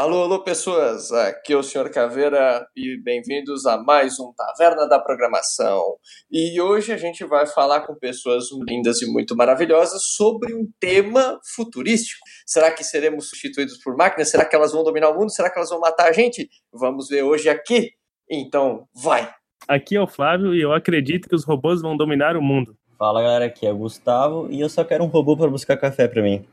[0.00, 1.12] Alô, alô, pessoas!
[1.12, 1.90] Aqui é o Sr.
[1.92, 5.96] Caveira e bem-vindos a mais um Taverna da Programação.
[6.32, 11.38] E hoje a gente vai falar com pessoas lindas e muito maravilhosas sobre um tema
[11.54, 12.18] futurístico.
[12.46, 14.30] Será que seremos substituídos por máquinas?
[14.30, 15.30] Será que elas vão dominar o mundo?
[15.30, 16.48] Será que elas vão matar a gente?
[16.72, 17.90] Vamos ver hoje aqui.
[18.26, 19.30] Então, vai!
[19.68, 22.74] Aqui é o Flávio e eu acredito que os robôs vão dominar o mundo.
[22.98, 26.08] Fala galera, aqui é o Gustavo e eu só quero um robô para buscar café
[26.08, 26.46] para mim.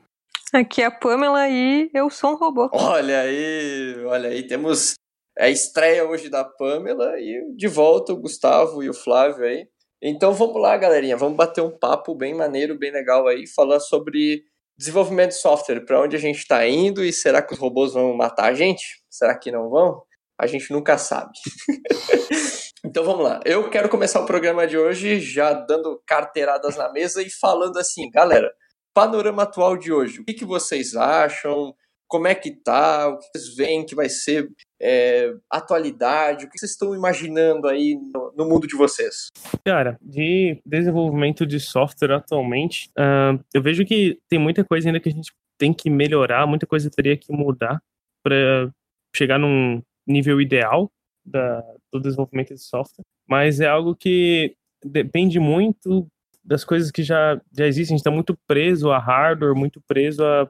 [0.53, 2.69] Aqui é a Pamela e eu sou um robô.
[2.71, 4.93] Olha aí, olha aí, temos
[5.37, 9.67] a estreia hoje da Pamela e de volta o Gustavo e o Flávio aí.
[10.01, 14.43] Então vamos lá, galerinha, vamos bater um papo bem maneiro, bem legal aí, falar sobre
[14.77, 18.13] desenvolvimento de software, para onde a gente está indo e será que os robôs vão
[18.13, 19.03] matar a gente?
[19.09, 20.01] Será que não vão?
[20.39, 21.31] A gente nunca sabe.
[22.85, 23.41] então vamos lá.
[23.43, 28.09] Eu quero começar o programa de hoje já dando carteiradas na mesa e falando assim,
[28.09, 28.49] galera,
[28.97, 30.19] panorama atual de hoje.
[30.21, 31.71] O que, que vocês acham?
[32.07, 33.07] Como é que tá?
[33.07, 34.49] O que vocês veem que vai ser
[34.81, 36.45] é, atualidade?
[36.45, 39.27] O que vocês estão imaginando aí no, no, mundo de vocês?
[39.63, 45.09] Cara, de desenvolvimento de software atualmente, uh, eu vejo que tem muita coisa ainda que
[45.09, 47.79] a gente tem que melhorar, muita coisa teria que mudar
[48.23, 48.71] para
[49.15, 50.89] chegar num nível ideal
[51.23, 53.05] da, do desenvolvimento de software.
[53.29, 56.07] Mas é algo que depende muito
[56.47, 57.93] das coisas que já, já existem.
[57.93, 60.49] A gente está muito preso a hardware, muito preso a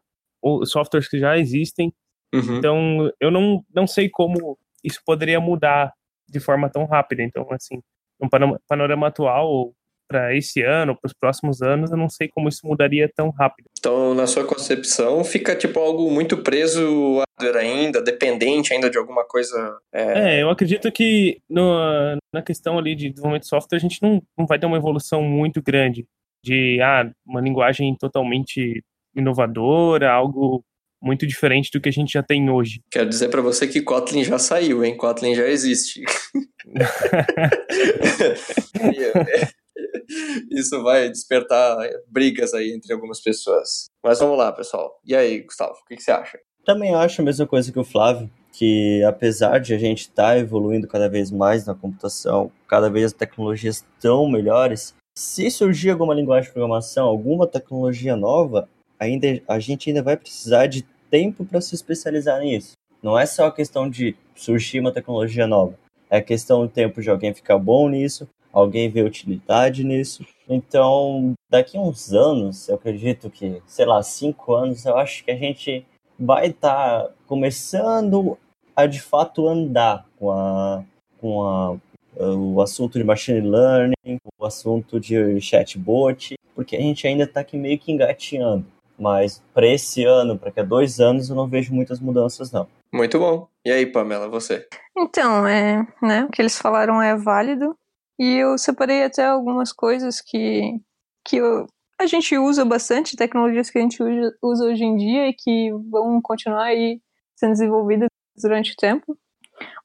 [0.64, 1.92] softwares que já existem.
[2.34, 2.58] Uhum.
[2.58, 5.92] Então, eu não, não sei como isso poderia mudar
[6.30, 7.24] de forma tão rápida.
[7.24, 7.82] Então, assim,
[8.22, 8.30] no
[8.68, 9.74] panorama atual,
[10.08, 13.68] para esse ano, para os próximos anos, eu não sei como isso mudaria tão rápido.
[13.78, 17.22] Então, na sua concepção, fica tipo algo muito preso
[17.56, 19.78] ainda, dependente ainda de alguma coisa.
[19.94, 24.02] É, é eu acredito que no, na questão ali de desenvolvimento de software, a gente
[24.02, 26.06] não, não vai ter uma evolução muito grande
[26.44, 28.84] de ah, uma linguagem totalmente
[29.16, 30.64] inovadora, algo
[31.02, 32.82] muito diferente do que a gente já tem hoje.
[32.92, 34.98] Quero dizer para você que Kotlin já saiu, hein?
[34.98, 36.04] Kotlin já existe.
[40.52, 43.88] Isso vai despertar brigas aí entre algumas pessoas.
[44.04, 45.00] Mas vamos lá, pessoal.
[45.06, 46.40] E aí, Gustavo, o que, que você acha?
[46.66, 50.38] Também acho a mesma coisa que o Flávio, que apesar de a gente estar tá
[50.38, 56.14] evoluindo cada vez mais na computação, cada vez as tecnologias estão melhores, se surgir alguma
[56.14, 58.68] linguagem de programação, alguma tecnologia nova,
[59.00, 62.74] ainda a gente ainda vai precisar de tempo para se especializar nisso.
[63.02, 65.78] Não é só a questão de surgir uma tecnologia nova,
[66.10, 68.28] é questão do tempo de alguém ficar bom nisso,
[68.60, 70.26] alguém vê utilidade nisso.
[70.50, 75.32] Então, daqui a uns anos, eu acredito que, sei lá, cinco anos, eu acho que
[75.32, 75.86] a gente
[76.20, 78.38] vai estar tá começando
[78.76, 80.84] a de fato andar com, a,
[81.20, 81.78] com a,
[82.20, 87.58] o assunto de machine learning, o assunto de chatbot, porque a gente ainda está aqui
[87.58, 88.66] meio que engateando.
[88.98, 92.68] Mas para esse ano, para que dois anos, eu não vejo muitas mudanças, não.
[92.92, 93.48] Muito bom.
[93.64, 94.68] E aí, Pamela, você?
[94.98, 97.76] Então, é, né, o que eles falaram é válido.
[98.20, 100.80] E eu separei até algumas coisas que,
[101.24, 101.68] que eu,
[102.00, 104.00] a gente usa bastante, tecnologias que a gente
[104.42, 107.02] usa hoje em dia e que vão continuar aí
[107.36, 109.18] sendo desenvolvidas durante o tempo.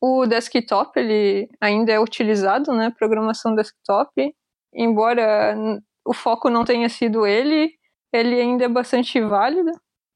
[0.00, 4.34] O desktop, ele ainda é utilizado, né, programação desktop,
[4.74, 5.56] embora
[6.04, 7.72] o foco não tenha sido ele,
[8.12, 9.70] ele ainda é bastante válido.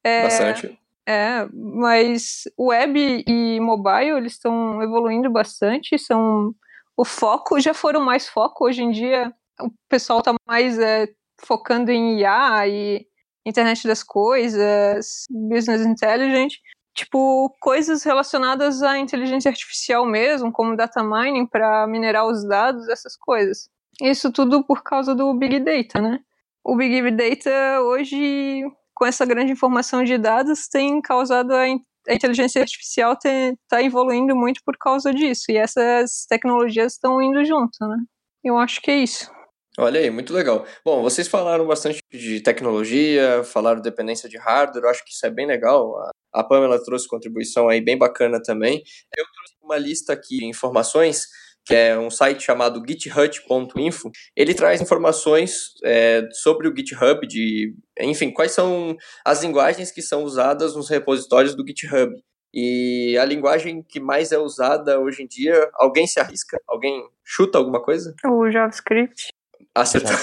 [0.04, 0.78] É, bastante.
[1.08, 6.52] É, mas web e mobile, eles estão evoluindo bastante, são
[6.96, 8.64] o foco, já foram mais foco.
[8.64, 11.08] Hoje em dia, o pessoal está mais é,
[11.38, 13.06] focando em IA e
[13.44, 16.58] internet das coisas, business intelligence,
[16.94, 23.16] tipo, coisas relacionadas à inteligência artificial mesmo, como data mining para minerar os dados, essas
[23.16, 23.68] coisas.
[24.00, 26.20] Isso tudo por causa do Big Data, né?
[26.64, 28.64] O Big Data hoje,
[28.94, 31.68] com essa grande informação de dados, tem causado a
[32.08, 35.44] a inteligência artificial está evoluindo muito por causa disso.
[35.50, 37.96] E essas tecnologias estão indo junto, né?
[38.44, 39.30] Eu acho que é isso.
[39.78, 40.64] Olha aí, muito legal.
[40.82, 45.30] Bom, vocês falaram bastante de tecnologia, falaram dependência de hardware, eu acho que isso é
[45.30, 45.94] bem legal.
[46.32, 48.82] A Pamela trouxe contribuição aí bem bacana também.
[49.14, 51.26] Eu trouxe uma lista aqui de informações
[51.66, 58.30] que é um site chamado github.info, ele traz informações é, sobre o GitHub, de, enfim,
[58.30, 62.14] quais são as linguagens que são usadas nos repositórios do GitHub.
[62.54, 66.58] E a linguagem que mais é usada hoje em dia, alguém se arrisca?
[66.68, 68.14] Alguém chuta alguma coisa?
[68.24, 69.28] O JavaScript.
[69.74, 70.16] Acertou.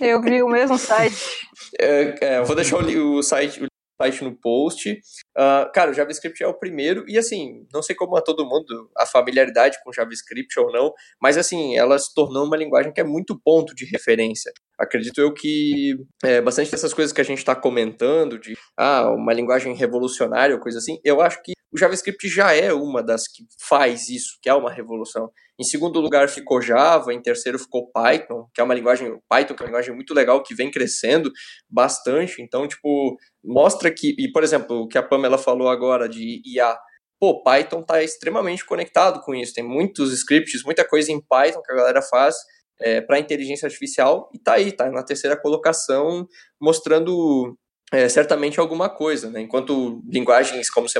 [0.00, 1.14] Eu vi o mesmo site.
[1.78, 3.64] É, é, vou deixar o, o site,
[4.02, 5.00] site no post.
[5.36, 8.90] Uh, cara, o JavaScript é o primeiro, e assim, não sei como a todo mundo,
[8.96, 10.92] a familiaridade com JavaScript ou não,
[11.22, 14.52] mas assim, ela se tornou uma linguagem que é muito ponto de referência.
[14.78, 15.94] Acredito eu que
[16.24, 20.60] é, bastante dessas coisas que a gente está comentando, de ah, uma linguagem revolucionária ou
[20.60, 24.48] coisa assim, eu acho que o JavaScript já é uma das que faz isso, que
[24.48, 25.30] é uma revolução.
[25.58, 29.62] Em segundo lugar ficou Java, em terceiro ficou Python, que é uma linguagem, Python que
[29.62, 31.30] é uma linguagem muito legal, que vem crescendo
[31.68, 32.42] bastante.
[32.42, 36.76] Então, tipo, mostra que, e por exemplo, o que a Pamela falou agora de IA,
[37.18, 39.54] pô, Python está extremamente conectado com isso.
[39.54, 42.36] Tem muitos scripts, muita coisa em Python que a galera faz
[42.80, 46.26] é, para inteligência artificial e tá aí, tá na terceira colocação,
[46.60, 47.56] mostrando
[47.92, 49.40] é, certamente alguma coisa, né?
[49.40, 50.98] Enquanto linguagens como C++,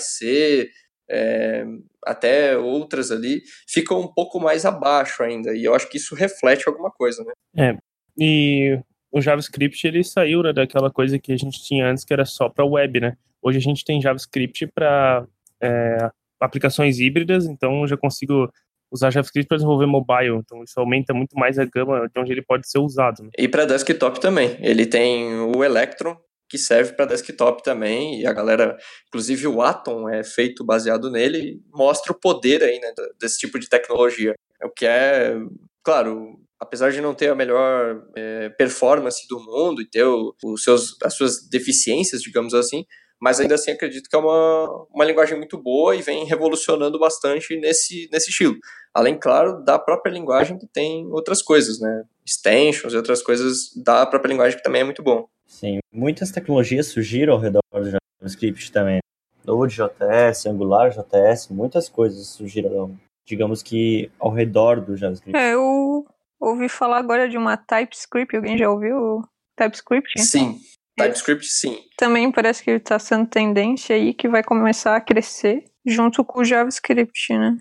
[0.00, 0.68] C,
[1.08, 1.64] é,
[2.04, 6.66] até outras ali, ficam um pouco mais abaixo ainda, e eu acho que isso reflete
[6.66, 7.32] alguma coisa, né?
[7.56, 7.78] É,
[8.18, 8.78] e
[9.12, 12.48] o JavaScript, ele saiu né, daquela coisa que a gente tinha antes, que era só
[12.48, 13.16] para web, né?
[13.42, 15.26] Hoje a gente tem JavaScript para
[15.60, 16.10] é,
[16.40, 18.48] aplicações híbridas, então eu já consigo
[18.90, 22.42] usar JavaScript para desenvolver mobile, então isso aumenta muito mais a gama de onde ele
[22.42, 23.22] pode ser usado.
[23.22, 23.30] Né?
[23.38, 24.56] E para desktop também.
[24.60, 26.16] Ele tem o Electron,
[26.48, 28.76] que serve para desktop também, e a galera,
[29.08, 33.68] inclusive o Atom é feito baseado nele, mostra o poder aí, né, desse tipo de
[33.68, 34.34] tecnologia.
[34.62, 35.34] O que é,
[35.82, 40.62] claro, apesar de não ter a melhor é, performance do mundo e ter o, os
[40.62, 42.84] seus, as suas deficiências, digamos assim,
[43.22, 47.56] mas ainda assim acredito que é uma, uma linguagem muito boa e vem revolucionando bastante
[47.56, 48.56] nesse, nesse estilo.
[48.92, 52.02] Além, claro, da própria linguagem que tem outras coisas, né?
[52.26, 55.28] Extensions e outras coisas da própria linguagem que também é muito bom.
[55.46, 58.98] Sim, muitas tecnologias surgiram ao redor do JavaScript também.
[59.44, 65.38] Node.js, AngularJS, muitas coisas surgiram, digamos que ao redor do JavaScript.
[65.38, 66.04] É, eu
[66.40, 69.22] ouvi falar agora de uma TypeScript, alguém já ouviu
[69.56, 70.20] TypeScript?
[70.20, 70.58] Sim,
[70.96, 71.78] TypeScript, sim.
[71.96, 76.40] Também parece que ele está sendo tendência aí que vai começar a crescer junto com
[76.40, 77.56] o JavaScript, né?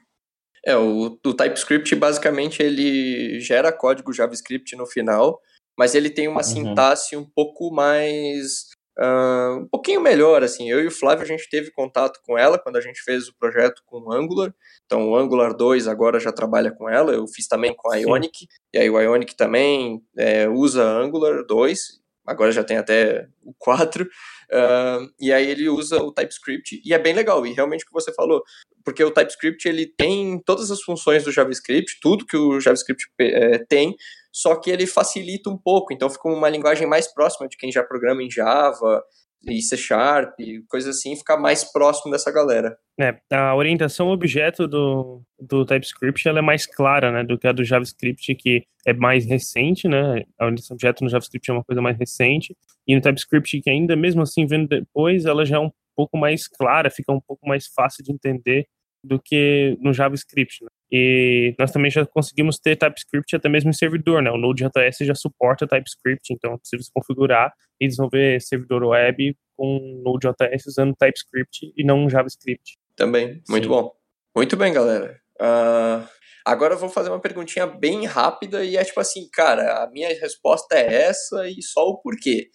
[0.65, 5.39] É, o, o TypeScript basicamente ele gera código JavaScript no final,
[5.77, 6.43] mas ele tem uma uhum.
[6.43, 8.69] sintaxe um pouco mais
[8.99, 12.59] Uh, um pouquinho melhor, assim, eu e o Flávio a gente teve contato com ela
[12.59, 14.53] quando a gente fez o projeto com o Angular,
[14.85, 18.39] então o Angular 2 agora já trabalha com ela, eu fiz também com a Ionic,
[18.39, 18.45] Sim.
[18.73, 24.03] e aí o Ionic também é, usa Angular 2, agora já tem até o 4,
[24.03, 24.07] uh,
[25.19, 28.13] e aí ele usa o TypeScript, e é bem legal, e realmente o que você
[28.13, 28.43] falou,
[28.83, 33.59] porque o TypeScript ele tem todas as funções do JavaScript, tudo que o JavaScript é,
[33.65, 33.95] tem,
[34.31, 37.83] só que ele facilita um pouco, então fica uma linguagem mais próxima de quem já
[37.83, 39.03] programa em Java,
[39.43, 40.33] e C Sharp,
[40.67, 42.77] coisa assim, ficar mais próximo dessa galera.
[42.99, 47.51] É, a orientação objeto do, do TypeScript ela é mais clara, né, do que a
[47.51, 51.81] do JavaScript, que é mais recente, né, a orientação objeto no JavaScript é uma coisa
[51.81, 52.55] mais recente,
[52.87, 56.47] e no TypeScript, que ainda mesmo assim, vendo depois, ela já é um pouco mais
[56.47, 58.67] clara, fica um pouco mais fácil de entender
[59.03, 60.69] do que no JavaScript, né?
[60.91, 64.29] E nós também já conseguimos ter TypeScript até mesmo em servidor, né?
[64.29, 70.01] O Node.js já suporta TypeScript, então é possível se configurar e desenvolver servidor web com
[70.03, 72.77] Node.js usando TypeScript e não JavaScript.
[72.95, 73.69] Também, muito Sim.
[73.69, 73.91] bom.
[74.35, 75.17] Muito bem, galera.
[75.39, 76.05] Uh,
[76.45, 80.09] agora eu vou fazer uma perguntinha bem rápida e é tipo assim, cara, a minha
[80.09, 82.49] resposta é essa e só o porquê.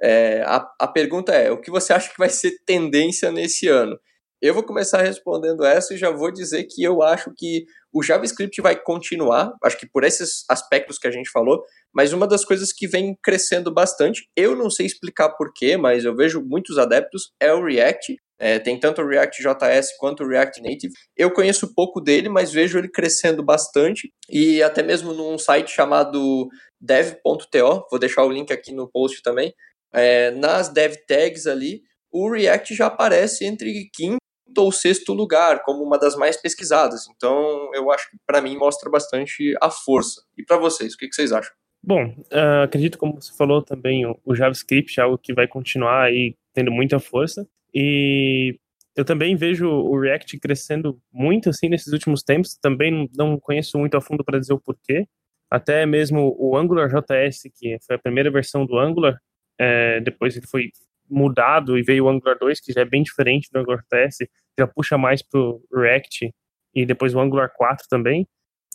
[0.00, 3.98] É, a, a pergunta é, o que você acha que vai ser tendência nesse ano?
[4.40, 8.62] Eu vou começar respondendo essa e já vou dizer que eu acho que o JavaScript
[8.62, 12.72] vai continuar, acho que por esses aspectos que a gente falou, mas uma das coisas
[12.72, 17.52] que vem crescendo bastante, eu não sei explicar porquê, mas eu vejo muitos adeptos, é
[17.52, 18.16] o React.
[18.40, 20.92] É, tem tanto o React JS quanto o React Native.
[21.16, 24.12] Eu conheço pouco dele, mas vejo ele crescendo bastante.
[24.30, 26.46] E até mesmo num site chamado
[26.80, 29.52] dev.to, vou deixar o link aqui no post também.
[29.92, 35.62] É, nas dev tags ali, o React já aparece entre quinto quinto ou sexto lugar,
[35.62, 37.06] como uma das mais pesquisadas.
[37.14, 40.22] Então, eu acho que para mim mostra bastante a força.
[40.36, 41.52] E para vocês, o que, que, vocês acham?
[41.82, 46.34] Bom, uh, acredito, como você falou também, o, JavaScript é algo que vai continuar aí
[46.52, 47.46] tendo muita força.
[47.74, 48.58] E
[48.96, 52.58] eu também vejo o React crescendo muito assim nesses últimos tempos.
[52.60, 55.06] Também não conheço muito a fundo para dizer o porquê.
[55.50, 59.18] Até mesmo o Angular JS, que foi a primeira versão do Angular,
[59.58, 60.70] é, depois ele foi
[61.08, 64.66] mudado e veio o Angular 2, que já é bem diferente do Angular TS, já
[64.66, 66.32] puxa mais pro React
[66.74, 68.26] e depois o Angular 4 também.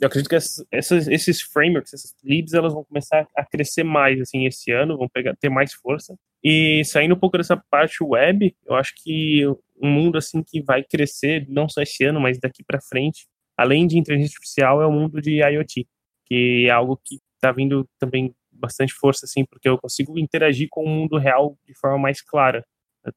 [0.02, 4.46] Eu acredito que essas, esses frameworks, essas libs, elas vão começar a crescer mais assim
[4.46, 6.16] esse ano, vão pegar, ter mais força.
[6.44, 9.46] E saindo um pouco dessa parte web, eu acho que
[9.82, 13.86] um mundo assim que vai crescer não só esse ano, mas daqui para frente, além
[13.86, 15.88] de inteligência artificial, é o mundo de IoT,
[16.26, 20.84] que é algo que está vindo também bastante força, assim, porque eu consigo interagir com
[20.84, 22.66] o mundo real de forma mais clara,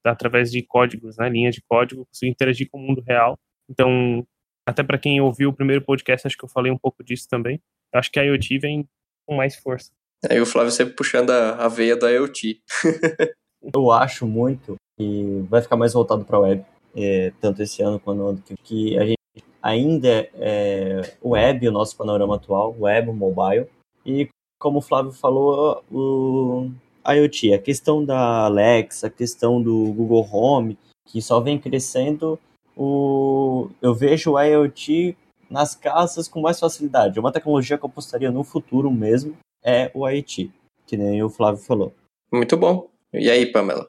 [0.04, 3.38] através de códigos, né, linhas de código, eu consigo interagir com o mundo real.
[3.70, 4.26] Então,
[4.66, 7.60] até para quem ouviu o primeiro podcast, acho que eu falei um pouco disso também.
[7.94, 8.88] Acho que a IoT vem
[9.24, 9.92] com mais força.
[10.28, 12.60] Aí o Flávio sempre puxando a, a veia da IoT.
[13.74, 16.64] eu acho muito que vai ficar mais voltado para web.
[16.96, 19.16] é, tanto esse ano quanto no ano que, que a gente
[19.62, 23.66] ainda é web, o nosso panorama atual, web, mobile,
[24.04, 26.70] e como o Flávio falou, o
[27.06, 32.38] IoT, a questão da Alexa, a questão do Google Home, que só vem crescendo,
[32.76, 35.16] o, eu vejo o IoT
[35.48, 37.20] nas casas com mais facilidade.
[37.20, 40.50] Uma tecnologia que eu apostaria no futuro mesmo é o IoT,
[40.86, 41.92] que nem o Flávio falou.
[42.32, 42.88] Muito bom.
[43.12, 43.88] E aí, Pamela?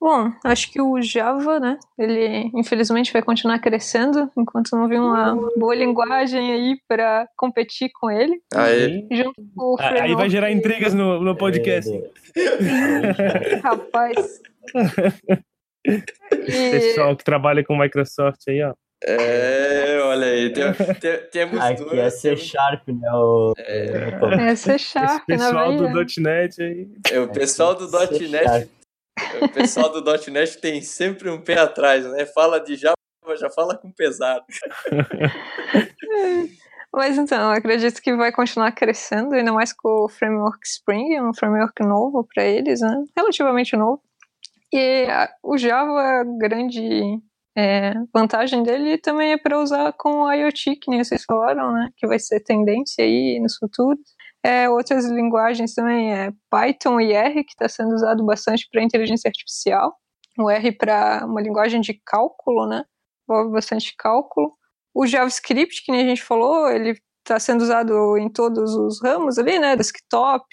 [0.00, 5.34] Bom, acho que o Java, né, ele infelizmente vai continuar crescendo enquanto não vir uma
[5.56, 8.40] boa linguagem aí para competir com ele.
[8.54, 11.90] Aí, junto com o Aí vai gerar intrigas no, no podcast.
[12.36, 14.40] É, Rapaz.
[15.86, 18.74] E, Pessoal que trabalha com Microsoft aí, ó.
[19.04, 20.64] é, olha aí, tem,
[21.00, 23.08] tem, temos Aqui duas- é C Sharp, né?
[23.12, 25.90] O, é C Esse Sharp, na pessoal veia.
[25.92, 26.88] do .NET aí.
[27.10, 28.68] é, o pessoal do C .NET Sharp.
[29.42, 32.26] O pessoal do .NET tem sempre um pé atrás, né?
[32.26, 32.96] Fala de Java,
[33.36, 34.44] já fala com pesado.
[36.92, 41.82] Mas então, acredito que vai continuar crescendo, ainda mais com o framework Spring, um framework
[41.82, 43.04] novo para eles, né?
[43.16, 44.02] Relativamente novo.
[44.72, 47.18] E a- o Java, grande
[47.56, 51.88] é, vantagem dele também é para usar com o IoT, que nem vocês falaram, né?
[51.96, 54.00] Que vai ser tendência aí nos futuros.
[54.44, 59.28] É, outras linguagens também é Python e R, que está sendo usado bastante para inteligência
[59.28, 59.94] artificial.
[60.38, 62.84] O R para uma linguagem de cálculo, né?
[63.28, 64.56] Envolve bastante cálculo.
[64.94, 69.38] O JavaScript, que nem a gente falou, ele está sendo usado em todos os ramos
[69.38, 69.76] ali, né?
[69.76, 70.46] Desktop,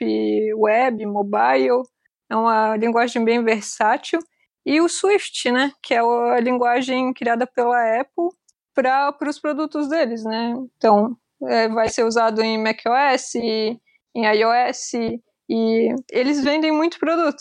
[0.56, 1.84] web, mobile.
[2.30, 4.20] É uma linguagem bem versátil.
[4.66, 5.72] E o Swift, né?
[5.82, 8.30] Que é a linguagem criada pela Apple
[8.74, 10.54] para os produtos deles, né?
[10.76, 13.80] Então, é, vai ser usado em macOS, em
[14.16, 14.94] iOS,
[15.50, 17.38] e eles vendem muito produto.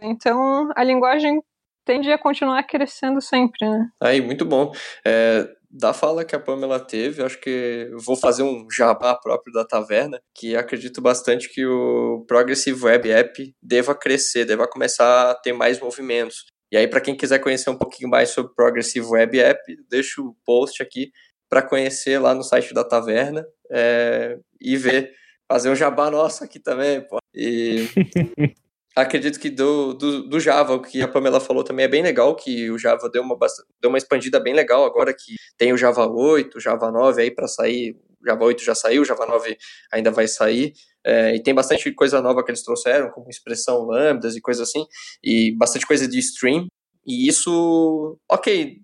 [0.00, 1.40] Então, a linguagem
[1.86, 3.88] tende a continuar crescendo sempre, né?
[4.02, 4.72] Aí, muito bom.
[5.06, 9.64] É, da fala que a Pamela teve, acho que vou fazer um jabá próprio da
[9.64, 15.52] taverna, que acredito bastante que o Progressive Web App deva crescer, deva começar a ter
[15.52, 16.44] mais movimentos.
[16.72, 20.36] E aí, para quem quiser conhecer um pouquinho mais sobre Progressive Web App, deixo o
[20.44, 21.10] post aqui
[21.54, 25.12] para conhecer lá no site da taverna é, e ver,
[25.46, 27.18] fazer um jabá nosso aqui também, pô.
[27.32, 27.86] E
[28.96, 32.34] acredito que do, do, do, Java, o que a Pamela falou também é bem legal,
[32.34, 33.36] que o Java deu uma,
[33.80, 37.30] deu uma expandida bem legal agora que tem o Java 8, o Java 9 aí
[37.30, 39.56] para sair, o Java 8 já saiu, o Java 9
[39.92, 40.72] ainda vai sair,
[41.06, 44.84] é, e tem bastante coisa nova que eles trouxeram, como expressão lambdas e coisas assim,
[45.22, 46.66] e bastante coisa de stream,
[47.06, 48.78] e isso, ok,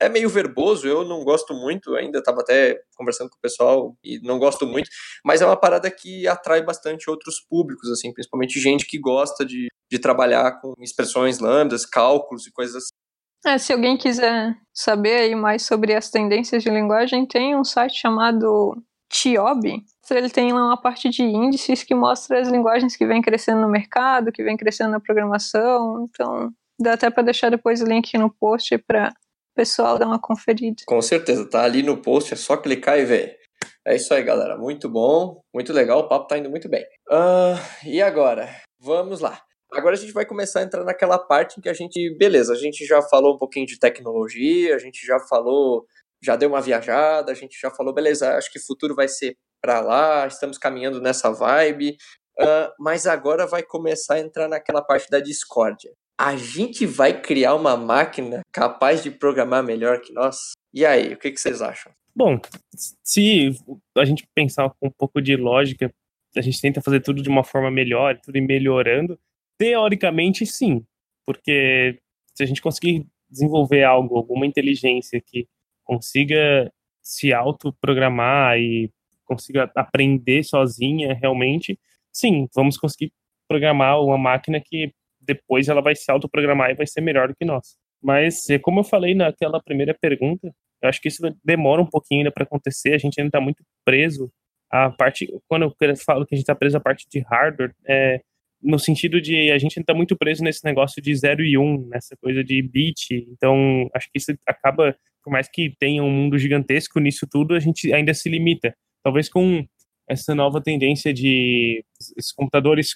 [0.00, 4.20] é meio verboso, eu não gosto muito, ainda estava até conversando com o pessoal e
[4.22, 4.90] não gosto muito,
[5.24, 9.68] mas é uma parada que atrai bastante outros públicos, assim, principalmente gente que gosta de,
[9.90, 12.90] de trabalhar com expressões lambdas, cálculos e coisas assim.
[13.46, 18.00] É, se alguém quiser saber aí mais sobre as tendências de linguagem, tem um site
[18.00, 18.74] chamado
[19.08, 19.84] Tiob.
[20.10, 23.68] Ele tem lá uma parte de índices que mostra as linguagens que vêm crescendo no
[23.68, 28.30] mercado, que vêm crescendo na programação, então dá até para deixar depois o link no
[28.30, 29.12] post para
[29.54, 30.82] pessoal dar uma conferida.
[30.86, 33.38] Com certeza, tá ali no post, é só clicar e ver.
[33.86, 34.58] É isso aí, galera.
[34.58, 36.84] Muito bom, muito legal, o papo tá indo muito bem.
[37.08, 38.54] Uh, e agora?
[38.78, 39.40] Vamos lá.
[39.72, 42.56] Agora a gente vai começar a entrar naquela parte em que a gente, beleza, a
[42.56, 45.86] gente já falou um pouquinho de tecnologia, a gente já falou,
[46.22, 49.36] já deu uma viajada, a gente já falou, beleza, acho que o futuro vai ser
[49.60, 51.96] para lá, estamos caminhando nessa vibe,
[52.38, 57.54] uh, mas agora vai começar a entrar naquela parte da discórdia a gente vai criar
[57.54, 60.52] uma máquina capaz de programar melhor que nós?
[60.72, 61.92] E aí, o que, que, vocês acham?
[62.14, 62.40] Bom,
[63.02, 63.50] se
[63.96, 65.92] a gente pensar com um pouco de lógica,
[66.34, 69.18] a gente tenta fazer tudo de uma forma melhor, tudo melhorando,
[69.58, 70.84] teoricamente sim,
[71.26, 71.98] porque
[72.34, 75.46] se a gente conseguir desenvolver algo, alguma inteligência que
[75.84, 78.90] consiga se autoprogramar e
[79.24, 81.78] consiga aprender sozinha realmente,
[82.12, 83.12] sim, vamos conseguir
[83.48, 84.92] programar uma máquina que
[85.26, 87.76] depois ela vai se autoprogramar e vai ser melhor do que nós.
[88.02, 90.52] Mas, como eu falei naquela primeira pergunta,
[90.82, 93.64] eu acho que isso demora um pouquinho ainda para acontecer, a gente ainda está muito
[93.84, 94.30] preso
[94.70, 98.20] à parte, quando eu falo que a gente está preso à parte de hardware, é
[98.62, 101.62] no sentido de a gente ainda está muito preso nesse negócio de 0 e 1,
[101.62, 106.10] um, nessa coisa de bit, então acho que isso acaba, por mais que tenha um
[106.10, 108.74] mundo gigantesco nisso tudo, a gente ainda se limita.
[109.04, 109.64] Talvez com
[110.08, 111.84] essa nova tendência de
[112.18, 112.90] esses computadores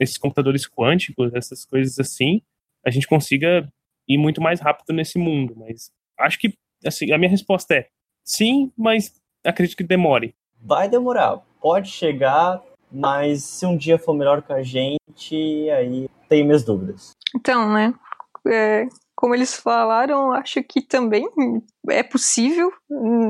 [0.00, 2.42] esses computadores quânticos, essas coisas assim,
[2.84, 3.68] a gente consiga
[4.08, 5.54] ir muito mais rápido nesse mundo.
[5.56, 7.88] Mas acho que assim, a minha resposta é
[8.24, 10.34] sim, mas acredito que demore.
[10.60, 16.46] Vai demorar, pode chegar, mas se um dia for melhor que a gente, aí tenho
[16.46, 17.12] minhas dúvidas.
[17.34, 17.94] Então, né?
[18.48, 21.26] É, como eles falaram, acho que também
[21.88, 22.70] é possível.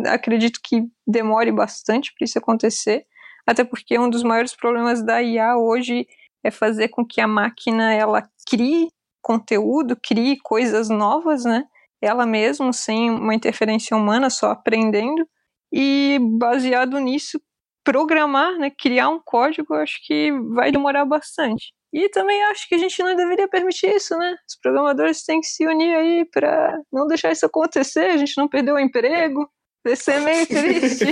[0.07, 3.07] Acredito que demore bastante para isso acontecer,
[3.47, 6.07] até porque um dos maiores problemas da IA hoje
[6.47, 8.89] é fazer com que a máquina ela crie
[9.23, 11.65] conteúdo, crie coisas novas, né?
[12.01, 15.27] Ela mesma, sem uma interferência humana, só aprendendo.
[15.73, 17.41] E baseado nisso,
[17.85, 21.73] programar, né, criar um código, acho que vai demorar bastante.
[21.93, 24.37] E também acho que a gente não deveria permitir isso, né?
[24.49, 28.49] Os programadores têm que se unir aí para não deixar isso acontecer, a gente não
[28.49, 29.49] perder o emprego.
[29.87, 31.05] Vai ser meio triste.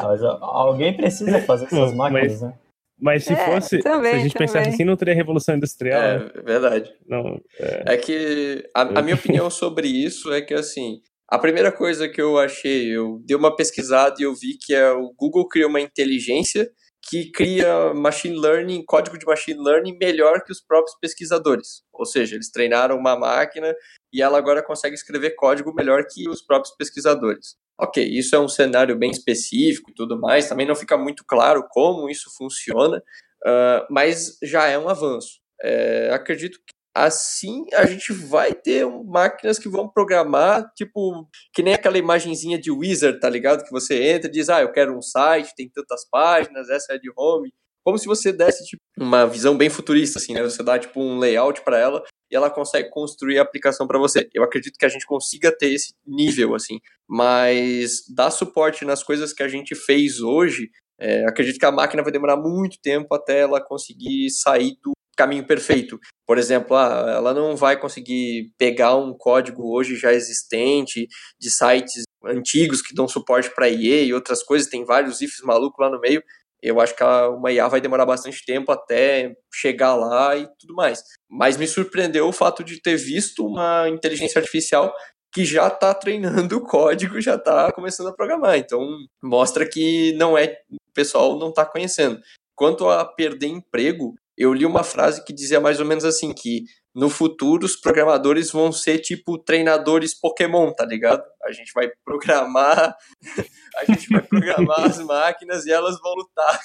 [0.00, 2.54] Ah, mas alguém precisa fazer essas máquinas, mas, né?
[3.00, 4.46] Mas se É, fosse, também, se a gente também.
[4.48, 6.00] pensasse assim, não teria revolução industrial.
[6.00, 6.30] né?
[6.34, 6.92] É, verdade.
[7.06, 11.70] Não, é, É que a, a minha opinião sobre isso é que, assim, a primeira
[11.72, 15.48] coisa que eu achei, eu dei uma pesquisada e eu vi que é o Google
[15.48, 16.68] criou uma inteligência
[17.08, 21.82] que cria machine learning, código de machine learning melhor que os próprios pesquisadores.
[21.92, 23.74] Ou seja, eles treinaram uma máquina
[24.12, 27.56] e ela agora consegue escrever código melhor que os próprios pesquisadores.
[27.78, 31.66] Ok, isso é um cenário bem específico e tudo mais, também não fica muito claro
[31.70, 33.02] como isso funciona,
[33.44, 35.40] ah, mas já é um avanço.
[35.60, 41.74] É, acredito que assim a gente vai ter máquinas que vão programar, tipo, que nem
[41.74, 43.64] aquela imagenzinha de wizard, tá ligado?
[43.64, 46.98] Que você entra e diz, ah, eu quero um site, tem tantas páginas, essa é
[46.98, 47.52] de home.
[47.84, 50.42] Como se você desse, tipo, uma visão bem futurista, assim, né?
[50.42, 54.28] Você dá, tipo, um layout para ela e ela consegue construir a aplicação para você.
[54.32, 56.78] Eu acredito que a gente consiga ter esse nível, assim.
[57.08, 60.70] Mas dar suporte nas coisas que a gente fez hoje,
[61.00, 65.46] é, acredito que a máquina vai demorar muito tempo até ela conseguir sair do caminho
[65.46, 65.98] perfeito.
[66.32, 71.06] Por exemplo, ah, ela não vai conseguir pegar um código hoje já existente
[71.38, 75.78] de sites antigos que dão suporte para IA e outras coisas, tem vários ifs malucos
[75.78, 76.22] lá no meio.
[76.62, 81.02] Eu acho que uma IA vai demorar bastante tempo até chegar lá e tudo mais.
[81.28, 84.90] Mas me surpreendeu o fato de ter visto uma inteligência artificial
[85.34, 88.56] que já está treinando o código, já está começando a programar.
[88.56, 88.80] Então,
[89.22, 92.18] mostra que não é o pessoal não está conhecendo.
[92.54, 96.64] Quanto a perder emprego, eu li uma frase que dizia mais ou menos assim, que
[96.94, 101.22] no futuro os programadores vão ser tipo treinadores Pokémon, tá ligado?
[101.44, 102.94] A gente vai programar,
[103.76, 106.60] a gente vai programar as máquinas e elas vão lutar.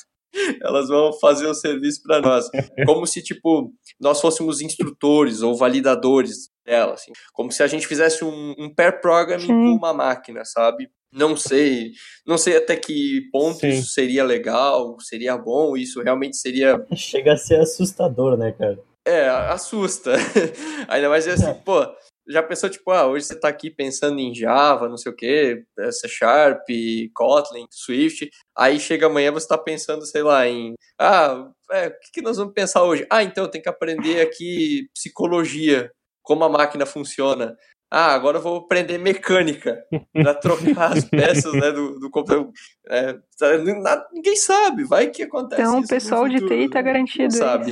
[0.62, 2.48] Elas vão fazer o serviço para nós.
[2.86, 7.12] Como se, tipo, nós fôssemos instrutores ou validadores dela, assim.
[7.34, 9.54] Como se a gente fizesse um, um pair programming Sim.
[9.54, 10.92] com uma máquina, sabe?
[11.12, 11.92] Não sei,
[12.26, 13.70] não sei até que ponto Sim.
[13.70, 18.78] isso seria legal, seria bom, isso realmente seria Chega a ser assustador, né, cara?
[19.08, 20.12] é, assusta.
[20.90, 21.82] Ainda mais assim, pô,
[22.28, 25.64] já pensou, tipo, ah, hoje você tá aqui pensando em Java, não sei o quê,
[25.80, 26.68] eh, C Sharp,
[27.14, 32.12] Kotlin, Swift, aí chega amanhã você tá pensando, sei lá, em, ah, é, o que,
[32.16, 33.08] que nós vamos pensar hoje?
[33.10, 35.90] Ah, então, tem que aprender aqui psicologia,
[36.22, 37.56] como a máquina funciona.
[37.90, 39.82] Ah, agora eu vou aprender mecânica
[40.14, 42.52] para trocar as peças né, do, do computador.
[42.88, 46.80] É, tá, nada- ninguém sabe, vai que acontece Então, o pessoal de futuro, TI tá
[46.80, 47.72] não garantido sabe.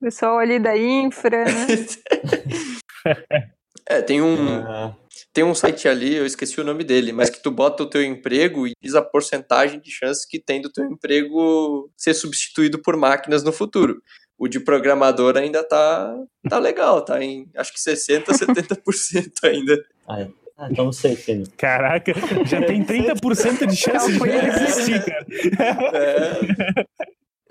[0.00, 1.66] O pessoal ali da infra, né?
[3.90, 4.94] É, tem um, Ah,
[5.32, 8.02] tem um site ali, eu esqueci o nome dele, mas que tu bota o teu
[8.04, 12.98] emprego e diz a porcentagem de chances que tem do teu emprego ser substituído por
[12.98, 14.02] máquinas no futuro.
[14.38, 16.14] O de programador ainda tá,
[16.48, 19.84] tá legal, tá em acho que 60%, 70% ainda.
[20.06, 21.50] ah, ah, então não sei, Felipe.
[21.56, 22.12] Caraca,
[22.46, 24.48] já tem 30% de chance de Calcule.
[24.48, 25.26] existir, cara.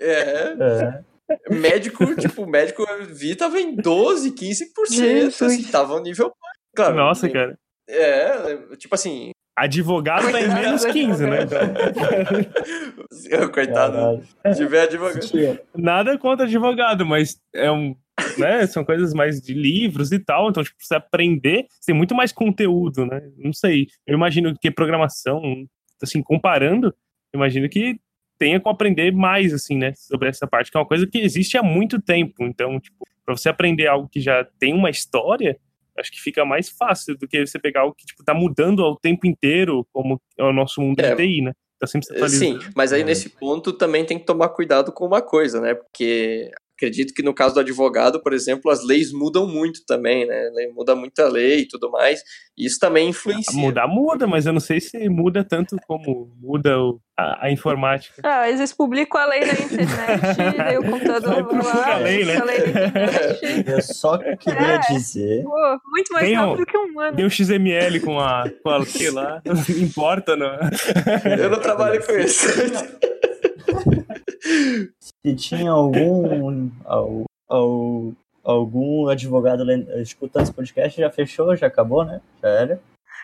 [0.00, 5.42] é É, médico, tipo, médico eu vi tava em 12, 15%, Jesus.
[5.42, 6.32] assim, tava um nível.
[6.74, 7.58] Claro, Nossa, cara.
[7.88, 11.38] É, tipo assim, Advogado tá em menos 15, né?
[13.52, 14.22] coitado, caralho.
[14.52, 15.60] se tiver advogado.
[15.76, 17.96] Nada contra advogado, mas é um.
[18.36, 22.16] Né, são coisas mais de livros e tal, então, tipo, você aprender, você tem muito
[22.16, 23.20] mais conteúdo, né?
[23.36, 23.86] Não sei.
[24.06, 25.40] Eu imagino que programação,
[26.02, 26.92] assim, comparando,
[27.32, 27.96] imagino que
[28.38, 31.56] tenha que aprender mais, assim, né, sobre essa parte, que é uma coisa que existe
[31.56, 32.44] há muito tempo.
[32.44, 35.58] Então, tipo, pra você aprender algo que já tem uma história,
[35.98, 38.96] acho que fica mais fácil do que você pegar algo que, tipo, tá mudando ao
[38.96, 41.10] tempo inteiro, como é o nosso mundo É.
[41.10, 41.52] de TI, né?
[41.78, 43.04] Tá sempre se Sim, mas aí É.
[43.04, 45.74] nesse ponto também tem que tomar cuidado com uma coisa, né?
[45.74, 50.48] Porque acredito que no caso do advogado, por exemplo, as leis mudam muito também, né?
[50.74, 52.22] Muda muita lei e tudo mais.
[52.56, 53.52] E isso também influencia.
[53.60, 58.14] Mudar muda, mas eu não sei se muda tanto como muda o- a, a informática.
[58.24, 62.24] Ah, eles publicam a lei na internet, daí o computador vai Publica lá, a lei,
[62.24, 62.36] né?
[62.36, 63.64] a lei na internet.
[63.70, 64.78] eu só queria É.
[64.92, 65.42] dizer.
[65.44, 67.16] Pô, muito mais Tem um- rápido que um humano.
[67.16, 69.42] Tem um XML com a, com a sei lá,
[69.80, 70.58] importa, não.
[71.38, 72.46] Eu não trabalho com isso.
[75.00, 78.12] Se tinha algum al- al-
[78.44, 79.64] algum advogado
[80.00, 82.20] escutando esse podcast já fechou, já acabou, né?
[82.42, 82.80] Já era.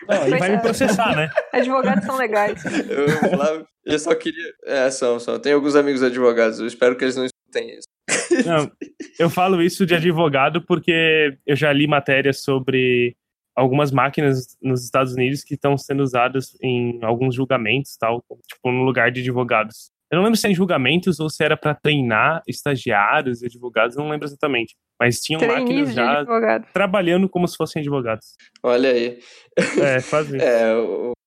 [0.07, 1.29] Não, ele vai me processar, né?
[1.53, 2.63] Advogados são legais.
[2.65, 4.53] Eu, Flávio, eu só queria.
[4.65, 5.39] É, são, são.
[5.39, 7.87] Tem alguns amigos advogados, eu espero que eles não escutem isso.
[8.45, 8.69] Não,
[9.17, 13.15] eu falo isso de advogado porque eu já li matérias sobre
[13.55, 18.83] algumas máquinas nos Estados Unidos que estão sendo usadas em alguns julgamentos, tal, tipo no
[18.83, 19.89] lugar de advogados.
[20.11, 23.95] Eu não lembro se é em julgamentos ou se era para treinar estagiários e advogados,
[23.95, 24.75] não lembro exatamente.
[24.99, 26.67] Mas tinham Trainees máquinas já advogado.
[26.71, 28.35] trabalhando como se fossem advogados.
[28.63, 29.19] Olha aí.
[29.57, 30.45] É, quase isso.
[30.45, 30.73] É,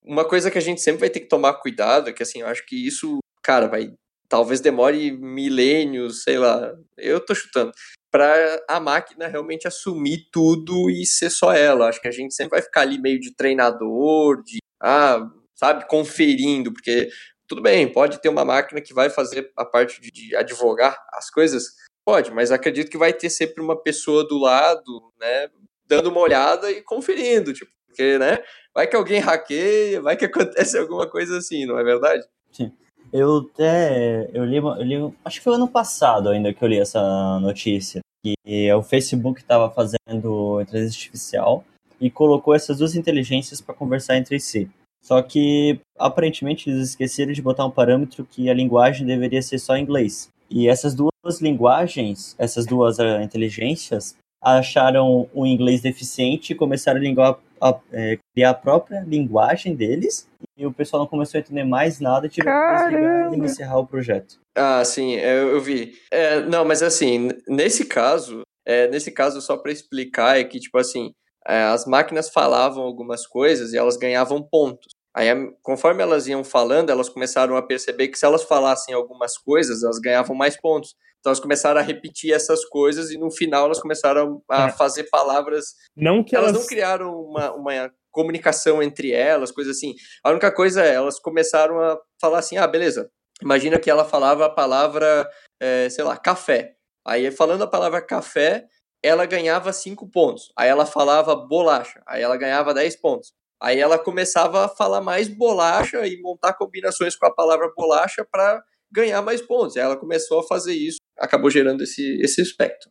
[0.04, 2.46] uma coisa que a gente sempre vai ter que tomar cuidado é que, assim, eu
[2.46, 3.92] acho que isso, cara, vai.
[4.28, 6.72] Talvez demore milênios, sei lá.
[6.96, 7.72] Eu tô chutando.
[8.10, 11.88] Pra a máquina realmente assumir tudo e ser só ela.
[11.88, 14.58] Acho que a gente sempre vai ficar ali meio de treinador, de.
[14.82, 17.08] Ah, sabe, conferindo, porque
[17.48, 21.30] tudo bem, pode ter uma máquina que vai fazer a parte de, de advogar as
[21.30, 25.48] coisas, pode, mas acredito que vai ter sempre uma pessoa do lado, né,
[25.86, 28.38] dando uma olhada e conferindo, tipo, porque, né,
[28.74, 32.22] vai que alguém hackeia, vai que acontece alguma coisa assim, não é verdade?
[32.52, 32.70] Sim.
[33.10, 36.78] Eu até, eu li, eu li, acho que foi ano passado ainda que eu li
[36.78, 41.64] essa notícia, que o Facebook estava fazendo inteligência artificial
[41.98, 44.70] e colocou essas duas inteligências para conversar entre si.
[45.08, 49.74] Só que aparentemente eles esqueceram de botar um parâmetro que a linguagem deveria ser só
[49.74, 50.28] inglês.
[50.50, 57.02] E essas duas linguagens, essas duas uh, inteligências, acharam o inglês deficiente e começaram a,
[57.02, 60.28] linguar, a é, criar a própria linguagem deles.
[60.58, 63.86] E o pessoal não começou a entender mais nada e tiveram que e encerrar o
[63.86, 64.38] projeto.
[64.54, 65.94] Ah, sim, eu, eu vi.
[66.12, 70.76] É, não, mas assim, nesse caso, é, nesse caso, só para explicar, é que, tipo
[70.76, 71.12] assim,
[71.48, 74.97] é, as máquinas falavam algumas coisas e elas ganhavam pontos.
[75.18, 75.26] Aí,
[75.64, 79.98] conforme elas iam falando, elas começaram a perceber que se elas falassem algumas coisas, elas
[79.98, 80.94] ganhavam mais pontos.
[81.18, 84.70] Então elas começaram a repetir essas coisas e no final elas começaram a é.
[84.70, 85.74] fazer palavras.
[85.96, 89.96] Não que elas, elas não criaram uma, uma comunicação entre elas, coisas assim.
[90.22, 93.10] A única coisa é, elas começaram a falar assim: ah, beleza.
[93.42, 95.28] Imagina que ela falava a palavra,
[95.60, 96.76] é, sei lá, café.
[97.04, 98.66] Aí falando a palavra café,
[99.02, 100.52] ela ganhava 5 pontos.
[100.56, 103.32] Aí ela falava bolacha, aí ela ganhava 10 pontos.
[103.60, 108.62] Aí ela começava a falar mais bolacha e montar combinações com a palavra bolacha para
[108.90, 109.76] ganhar mais pontos.
[109.76, 112.88] Aí ela começou a fazer isso, acabou gerando esse, esse aspecto.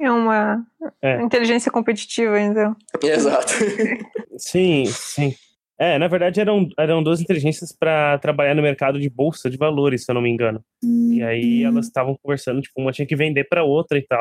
[0.00, 0.62] É uma
[1.02, 1.22] é.
[1.22, 2.76] inteligência competitiva, então.
[3.02, 3.52] Exato.
[4.36, 5.34] sim, sim.
[5.78, 10.04] É, na verdade eram, eram duas inteligências para trabalhar no mercado de bolsa de valores,
[10.04, 10.62] se eu não me engano.
[10.82, 14.20] E aí elas estavam conversando, tipo, uma tinha que vender para outra e tal.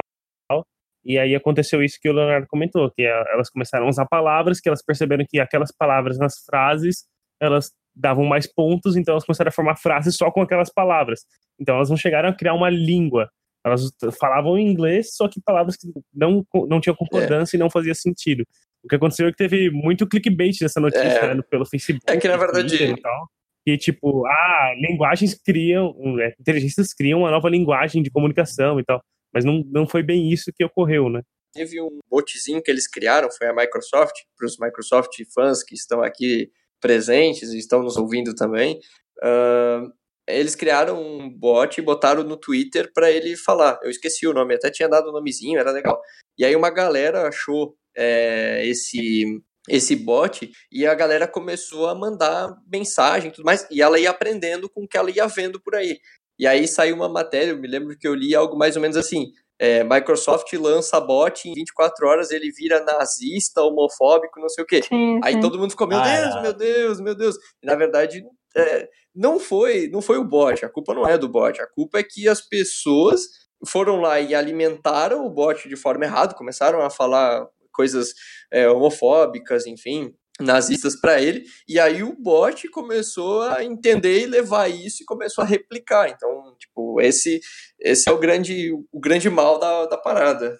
[1.04, 4.70] E aí aconteceu isso que o Leonardo comentou, que elas começaram a usar palavras, que
[4.70, 7.06] elas perceberam que aquelas palavras nas frases,
[7.40, 11.22] elas davam mais pontos, então elas começaram a formar frases só com aquelas palavras.
[11.60, 13.30] Então elas não chegaram a criar uma língua.
[13.66, 17.58] Elas falavam em inglês, só que palavras que não, não tinham concordância é.
[17.58, 18.46] e não fazia sentido.
[18.84, 21.36] O que aconteceu é que teve muito clickbait dessa notícia é.
[21.36, 22.04] né, pelo Facebook.
[22.12, 22.76] É que na verdade.
[22.76, 23.28] E tal,
[23.64, 29.02] que tipo, ah, linguagens criam, é, inteligências criam uma nova linguagem de comunicação e tal.
[29.34, 31.22] Mas não, não foi bem isso que ocorreu, né?
[31.54, 36.02] Teve um botzinho que eles criaram, foi a Microsoft, para os Microsoft fãs que estão
[36.02, 38.80] aqui presentes e estão nos ouvindo também.
[39.20, 39.92] Uh,
[40.28, 43.80] eles criaram um bot e botaram no Twitter para ele falar.
[43.84, 46.02] Eu esqueci o nome, até tinha dado o nomezinho, era legal.
[46.38, 52.50] E aí uma galera achou é, esse esse bot e a galera começou a mandar
[52.68, 55.76] mensagem e tudo mais e ela ia aprendendo com o que ela ia vendo por
[55.76, 56.00] aí.
[56.42, 58.98] E aí saiu uma matéria, eu me lembro que eu li algo mais ou menos
[58.98, 59.32] assim.
[59.60, 64.82] É, Microsoft lança bot em 24 horas ele vira nazista, homofóbico, não sei o quê.
[64.82, 66.42] Sim, aí todo mundo ficou, meu ah, Deus, é.
[66.42, 67.36] meu Deus, meu Deus.
[67.62, 68.26] E, na verdade,
[68.58, 72.00] é, não foi não foi o bot, a culpa não é do bot, a culpa
[72.00, 73.22] é que as pessoas
[73.68, 78.16] foram lá e alimentaram o bot de forma errada, começaram a falar coisas
[78.52, 84.70] é, homofóbicas, enfim, nazistas para ele, e aí o bot começou a entender e levar
[84.70, 86.10] isso e começou a replicar.
[86.10, 87.40] Então, tipo, esse,
[87.80, 90.58] esse é o grande, o grande mal da, da parada.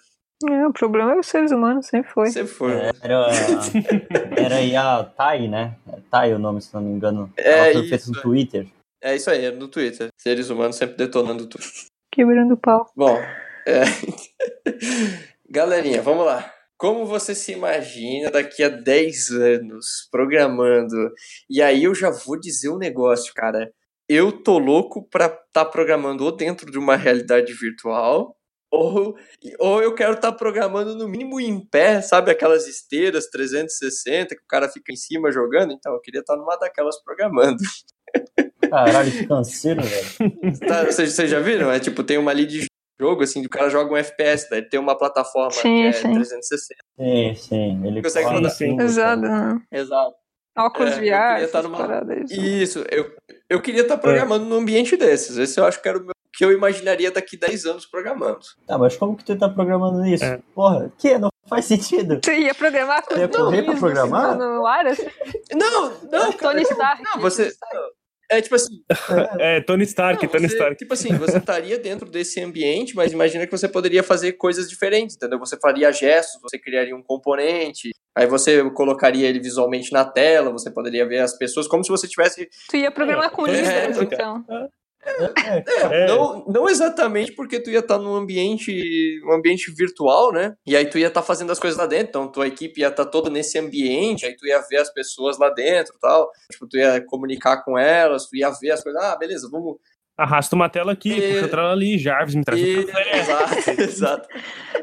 [0.48, 2.30] É, o problema é os seres humanos, sempre foi.
[2.30, 2.72] Sempre foi.
[2.72, 3.26] É, era,
[4.36, 5.76] era aí a Tai, né?
[6.10, 7.32] Tai o nome, se não me engano.
[7.36, 8.66] É Ela foi feita no Twitter.
[9.00, 10.08] É isso aí, no Twitter.
[10.20, 11.64] Seres humanos sempre detonando tudo.
[12.12, 12.90] Quebrando o pau.
[12.96, 13.18] Bom,
[13.66, 13.82] é...
[15.48, 16.52] galerinha, vamos lá.
[16.82, 21.12] Como você se imagina daqui a 10 anos programando?
[21.48, 23.72] E aí eu já vou dizer um negócio, cara.
[24.08, 28.36] Eu tô louco pra estar tá programando ou dentro de uma realidade virtual,
[28.68, 29.14] ou,
[29.60, 32.32] ou eu quero estar tá programando no mínimo em pé, sabe?
[32.32, 35.72] Aquelas esteiras 360 que o cara fica em cima jogando.
[35.72, 37.62] Então, eu queria estar tá numa daquelas programando.
[38.68, 40.58] Caralho, que canseiro, velho.
[40.66, 41.70] Tá, vocês, vocês já viram?
[41.70, 44.78] É tipo, tem uma ali de jogo, assim, o cara joga um FPS, daí tem
[44.78, 46.14] uma plataforma Sim, que é sim.
[46.14, 46.82] 360.
[46.98, 47.86] Sim, sim.
[47.86, 48.52] Ele Consegue fala rodar.
[48.52, 49.22] assim, Exato.
[49.70, 50.14] Exato.
[50.58, 52.02] Óculos É, eu VR, essas estar numa-.
[52.30, 53.10] Isso, eu,
[53.48, 55.38] eu queria estar programando num ambiente desses.
[55.38, 58.40] Esse eu acho que era o meu, que eu imaginaria daqui 10 anos programando.
[58.66, 60.24] Tá, mas como que tu tá programando isso?
[60.24, 60.38] É.
[60.54, 61.16] Porra, que?
[61.16, 62.20] Não faz sentido.
[62.22, 64.38] Você ia programar com Ia correr pra isso programar?
[64.66, 65.06] Ar, assim?
[65.54, 67.02] Não, não, cara, Tony Stark.
[67.02, 67.50] não, você...
[68.32, 68.82] É tipo assim,
[69.38, 70.76] É, Tony Stark, não, Tony você- Stark.
[70.76, 75.16] tipo assim, você estaria dentro desse ambiente, mas imagina que você poderia fazer coisas diferentes,
[75.16, 75.38] entendeu?
[75.38, 80.70] Você faria gestos, você criaria um componente, aí você colocaria ele visualmente na tela, você
[80.70, 84.02] poderia ver as pessoas como se você tivesse Tu ia programar com É, Libras, é,
[84.02, 84.44] então.
[85.04, 88.72] É, É, Não, não exatamente porque tu ia estar num ambiente,
[89.26, 90.54] um ambiente virtual, né?
[90.66, 93.06] E aí tu ia estar fazendo as coisas lá dentro, então tua equipe ia estar
[93.06, 96.30] toda nesse ambiente, aí tu ia ver as pessoas lá dentro, tal.
[96.50, 99.02] Tipo, tu ia comunicar com elas, tu ia ver as coisas.
[99.02, 99.76] Ah, beleza, vamos.
[100.16, 102.84] arrasta uma tela aqui, E- puxa outra ali, Jarvis me traz um E...
[102.84, 103.18] café.
[103.18, 104.28] Exato, exato.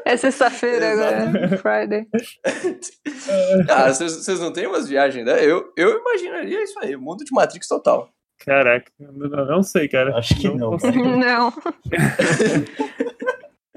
[0.04, 2.06] É sexta-feira agora, Friday.
[3.68, 5.44] Ah, vocês vocês não têm umas viagens, né?
[5.44, 8.08] Eu, eu imaginaria isso aí, mundo de Matrix total.
[8.44, 10.16] Caraca, não, não sei, cara.
[10.16, 10.76] Acho que não.
[11.18, 11.52] Não.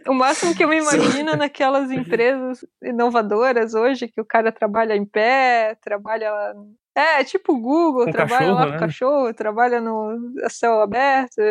[0.07, 4.95] O máximo que eu me imagino é naquelas empresas inovadoras hoje, que o cara trabalha
[4.95, 6.53] em pé, trabalha lá.
[6.95, 8.71] É, tipo o Google, Com trabalha cachorro, lá né?
[8.73, 11.41] com cachorro, trabalha no céu aberto,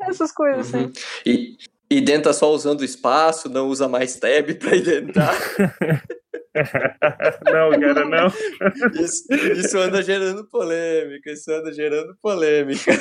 [0.00, 0.86] essas coisas assim.
[0.86, 0.92] Uhum.
[1.26, 5.34] E, e dentro só usando espaço, não usa mais tab pra indentar.
[7.46, 8.26] não, cara, não.
[9.00, 12.92] Isso, isso anda gerando polêmica, isso anda gerando polêmica.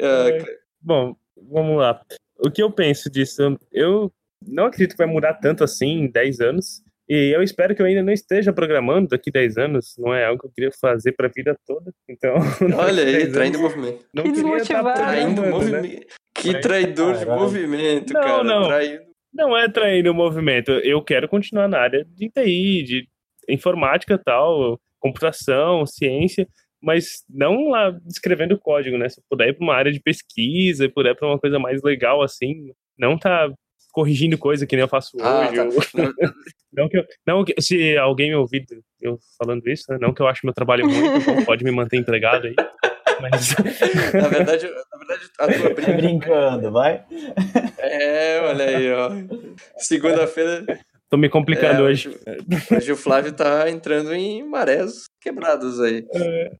[0.00, 0.28] Ah,
[0.80, 2.00] Bom, vamos lá.
[2.38, 3.58] O que eu penso disso?
[3.72, 4.12] Eu
[4.46, 6.83] não acredito que vai mudar tanto assim em 10 anos.
[7.08, 9.94] E eu espero que eu ainda não esteja programando daqui 10 anos.
[9.98, 11.92] Não é algo que eu queria fazer pra vida toda.
[12.08, 12.34] Então.
[12.78, 14.04] olha aí, 10 traindo movimento.
[14.14, 15.00] não Que queria estar desmotivado.
[15.00, 15.78] Traindo programando, né?
[15.82, 16.06] movimento.
[16.34, 18.44] Que Mas- traidor de movimento, Não, cara.
[18.44, 18.66] não.
[18.68, 19.02] Traindo.
[19.32, 20.70] Não é traindo o movimento.
[20.70, 23.08] Eu quero continuar na área de TI, de
[23.48, 26.46] informática tal, computação, ciência,
[26.82, 29.08] mas não lá escrevendo código, né?
[29.08, 32.22] Se eu puder ir para uma área de pesquisa, puder para uma coisa mais legal
[32.22, 33.52] assim, não tá
[33.94, 35.56] corrigindo coisa que nem eu faço Ah, hoje.
[35.56, 35.64] tá.
[35.64, 35.74] ou-
[36.76, 38.66] Não que eu, não que, se alguém me ouvir
[39.00, 39.98] eu falando isso, né?
[40.00, 42.54] não que eu acho meu trabalho muito bom, pode me manter empregado aí.
[43.20, 43.54] Mas
[44.12, 45.92] Na verdade, na verdade, a tua Tá briga.
[45.96, 47.04] brincando, vai?
[47.78, 49.10] É, olha aí, ó.
[49.78, 50.64] Segunda-feira.
[51.14, 52.10] Tô me complicando é, hoje.
[52.76, 56.04] Hoje o Flávio tá entrando em marés quebradas aí.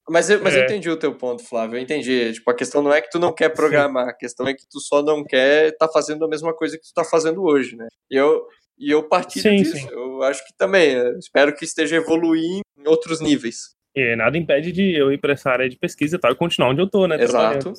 [0.09, 0.65] Mas, eu, mas eu É.
[0.65, 1.77] entendi o teu ponto, Flávio.
[1.77, 2.33] Eu entendi.
[2.33, 4.79] Tipo, a questão não é que tu não quer programar, a questão é que tu
[4.81, 7.89] só não quer tá fazendo a mesma coisa que tu tá fazendo hoje, né?
[8.11, 8.47] E eu,
[8.79, 9.77] e eu partilho Sim, disso.
[9.77, 9.89] sim.
[9.91, 10.93] Eu acho que também.
[10.93, 13.75] eu espero que esteja evoluindo em outros níveis.
[13.97, 16.71] E nada impede de eu ir para essa área de pesquisa e tal, e continuar
[16.71, 17.21] onde eu tô, né?
[17.21, 17.73] Exato.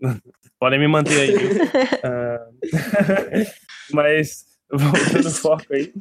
[0.58, 1.34] Podem me manter aí.
[2.02, 2.46] Ah,
[3.92, 4.44] mas,
[4.78, 5.92] voltando ao foco aí.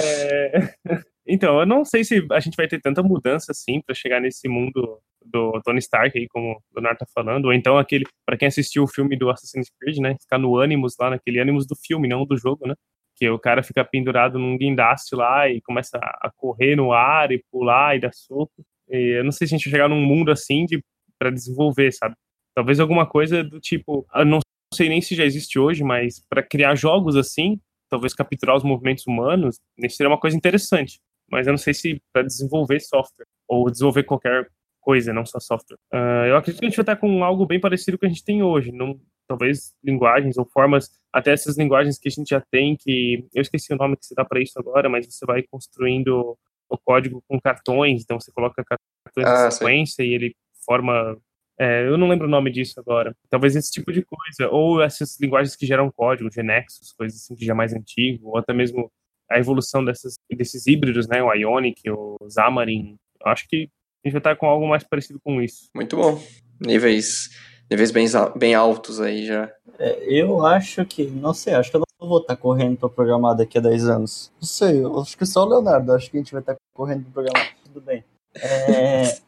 [0.00, 0.74] é,
[1.30, 4.48] Então, eu não sei se a gente vai ter tanta mudança assim para chegar nesse
[4.48, 8.48] mundo do Tony Stark aí, como o Leonardo tá falando, ou então aquele, para quem
[8.48, 10.16] assistiu o filme do Assassin's Creed, né?
[10.18, 12.74] Ficar no Animus lá, naquele Animus do filme, não do jogo, né?
[13.14, 17.44] Que o cara fica pendurado num guindaste lá e começa a correr no ar e
[17.52, 18.64] pular e dar soco.
[18.88, 20.82] E eu não sei se a gente vai chegar num mundo assim de
[21.18, 22.14] para desenvolver, sabe?
[22.54, 24.38] Talvez alguma coisa do tipo, eu não
[24.72, 29.06] sei nem se já existe hoje, mas para criar jogos assim, talvez capturar os movimentos
[29.06, 31.00] humanos, isso seria uma coisa interessante.
[31.30, 34.48] Mas eu não sei se para desenvolver software ou desenvolver qualquer
[34.80, 35.76] coisa, não só software.
[35.92, 38.06] Ah, eu acredito que a gente vai estar com algo bem parecido com o que
[38.06, 42.30] a gente tem hoje, não, talvez linguagens ou formas, até essas linguagens que a gente
[42.30, 45.26] já tem, que eu esqueci o nome que você dá para isso agora, mas você
[45.26, 46.38] vai construindo
[46.70, 51.18] o código com cartões, então você coloca cartões Ah, na sequência e ele forma.
[51.58, 53.14] É, eu não lembro o nome disso agora.
[53.28, 54.50] Talvez esse tipo de coisa.
[54.50, 58.38] Ou essas linguagens que geram código, Genexus, coisas assim que já é mais antigo, ou
[58.38, 58.90] até mesmo
[59.28, 61.22] a evolução dessas, desses híbridos, né?
[61.22, 62.96] O Ionic, o Xamarin.
[63.20, 63.68] Eu acho que
[64.04, 65.68] a gente vai estar com algo mais parecido com isso.
[65.74, 66.22] Muito bom.
[66.60, 67.30] Níveis,
[67.70, 69.52] níveis bem, bem altos aí já.
[69.78, 73.36] É, eu acho que, não sei, acho que eu não vou estar correndo pra programar
[73.36, 74.32] daqui a 10 anos.
[74.40, 77.04] Não sei, eu acho que só o Leonardo, acho que a gente vai estar correndo
[77.04, 77.56] pra programar.
[77.64, 78.04] Tudo bem.
[78.34, 79.18] É...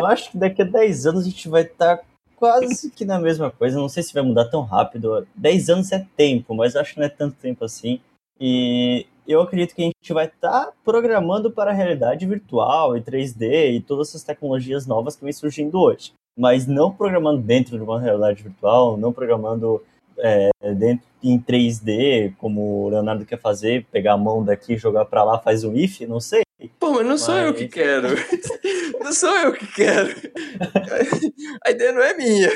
[0.00, 2.00] Eu acho que daqui a 10 anos a gente vai estar
[2.36, 3.78] quase que na mesma coisa.
[3.78, 5.26] Não sei se vai mudar tão rápido.
[5.34, 8.00] 10 anos é tempo, mas acho que não é tanto tempo assim.
[8.40, 13.74] E eu acredito que a gente vai estar programando para a realidade virtual e 3D
[13.74, 16.12] e todas essas tecnologias novas que vêm surgindo hoje.
[16.38, 19.82] Mas não programando dentro de uma realidade virtual, não programando
[20.18, 25.24] é, dentro em 3D, como o Leonardo quer fazer, pegar a mão daqui, jogar para
[25.24, 26.42] lá, faz um if, não sei.
[26.78, 28.08] Pô, mas não sou eu que Mas- quero.
[29.00, 30.08] não sou eu que quero.
[31.64, 32.50] A ideia não é minha.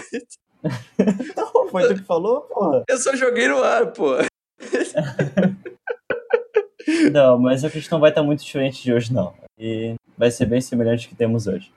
[1.36, 2.84] Não, foi tu que falou, porra.
[2.88, 4.16] Eu só joguei no ar, pô.
[7.12, 9.34] Não, mas a questão vai estar muito diferente de hoje, não.
[9.58, 11.72] E vai ser bem semelhante ao que temos hoje.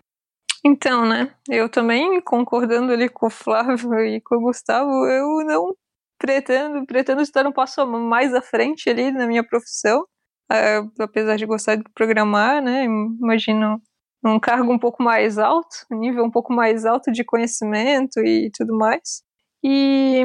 [0.64, 1.32] Então, né?
[1.48, 5.76] Eu também, concordando ali com o Flávio e com o Gustavo, eu não
[6.18, 10.06] pretendo, pretendo estar um passo mais à frente ali na minha profissão.
[10.52, 12.84] Uh, apesar de gostar de programar, né?
[12.86, 13.82] Imagino
[14.24, 18.52] um cargo um pouco mais alto, um nível um pouco mais alto de conhecimento e
[18.56, 19.24] tudo mais.
[19.64, 20.24] E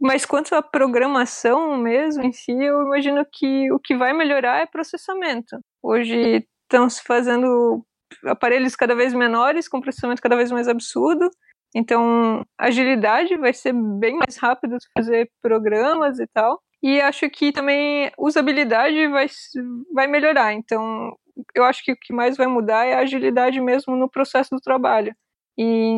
[0.00, 4.66] mas quanto à programação mesmo em si, eu imagino que o que vai melhorar é
[4.66, 5.58] processamento.
[5.82, 7.82] Hoje estão se fazendo
[8.26, 11.30] aparelhos cada vez menores, com processamento cada vez mais absurdo.
[11.74, 16.60] Então, agilidade vai ser bem mais rápido fazer programas e tal.
[16.84, 19.26] E acho que também usabilidade vai,
[19.90, 20.52] vai melhorar.
[20.52, 21.16] Então,
[21.54, 24.60] eu acho que o que mais vai mudar é a agilidade mesmo no processo do
[24.60, 25.16] trabalho.
[25.58, 25.96] E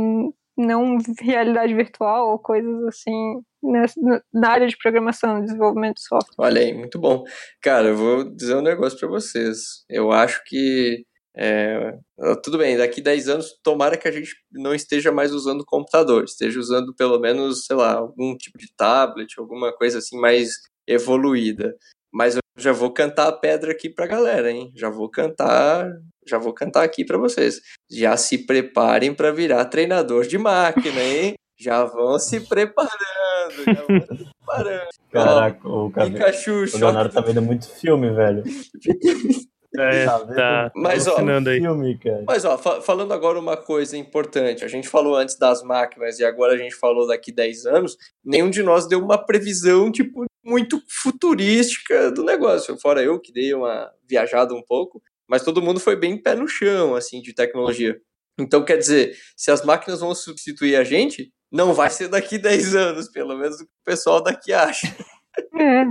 [0.56, 4.00] não realidade virtual ou coisas assim nessa,
[4.32, 6.34] na área de programação, desenvolvimento de software.
[6.38, 7.24] Olha aí, muito bom.
[7.60, 9.84] Cara, eu vou dizer um negócio para vocês.
[9.90, 11.04] Eu acho que
[11.36, 11.98] é,
[12.44, 16.60] tudo bem, daqui 10 anos, tomara que a gente não esteja mais usando computador, esteja
[16.60, 20.52] usando pelo menos, sei lá, algum tipo de tablet, alguma coisa assim mais
[20.86, 21.76] evoluída.
[22.12, 24.72] Mas eu já vou cantar a pedra aqui pra galera, hein?
[24.74, 25.90] Já vou cantar,
[26.26, 27.60] já vou cantar aqui para vocês.
[27.90, 31.34] Já se preparem para virar treinador de máquina, hein?
[31.58, 32.92] Já vão se preparando,
[33.64, 34.88] já vão se preparando.
[35.10, 38.42] Caraca, o, Pikachu, o Leonardo tá vendo muito filme, velho.
[39.78, 41.60] É, tá, tá mas, ó, aí.
[41.60, 46.18] Filme, mas ó, fa falando agora uma coisa importante, a gente falou antes das máquinas
[46.18, 50.24] e agora a gente falou daqui 10 anos, nenhum de nós deu uma previsão, tipo,
[50.46, 55.80] muito futurística do negócio, fora eu que dei uma viajada um pouco, mas todo mundo
[55.80, 58.00] foi bem pé no chão, assim, de tecnologia.
[58.38, 62.76] Então, quer dizer, se as máquinas vão substituir a gente, não vai ser daqui 10
[62.76, 64.86] anos, pelo menos o pessoal daqui acha.
[65.58, 65.84] É.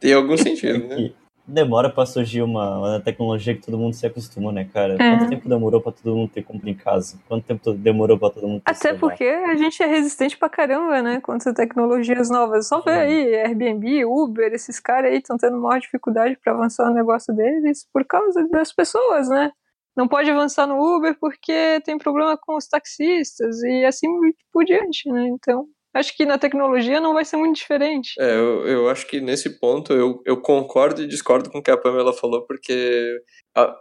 [0.00, 1.14] Tem algum sentido, né?
[1.46, 4.94] Demora para surgir uma, uma, tecnologia que todo mundo se acostuma, né, cara?
[4.94, 4.96] É.
[4.96, 7.18] Quanto tempo demorou para todo mundo ter compra em casa?
[7.28, 9.00] Quanto tempo demorou para todo mundo ter Até celular?
[9.00, 12.68] porque a gente é resistente pra caramba, né, contra tecnologias novas.
[12.68, 16.94] Só ver aí, Airbnb, Uber, esses caras aí estão tendo maior dificuldade para avançar no
[16.94, 19.50] negócio deles por causa das pessoas, né?
[19.96, 24.08] Não pode avançar no Uber porque tem problema com os taxistas e assim
[24.50, 25.28] por diante, né?
[25.28, 28.12] Então, acho que na tecnologia não vai ser muito diferente.
[28.18, 31.70] É, eu, eu acho que nesse ponto eu, eu concordo e discordo com o que
[31.70, 33.18] a Pamela falou, porque.
[33.56, 33.74] A...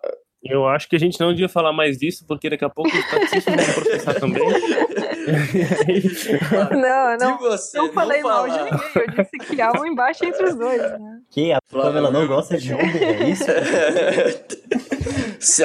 [0.43, 3.09] Eu acho que a gente não devia falar mais disso, porque daqui a pouco os
[3.11, 4.41] taxistas vão processar também.
[6.71, 7.37] não, não.
[7.39, 8.79] Você não, falei mal de ninguém.
[8.95, 11.19] Eu disse que há um embate entre os dois, né?
[11.29, 11.51] Que?
[11.51, 13.45] A Pamela não gosta de Uber, é isso?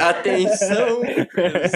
[0.01, 1.01] Atenção!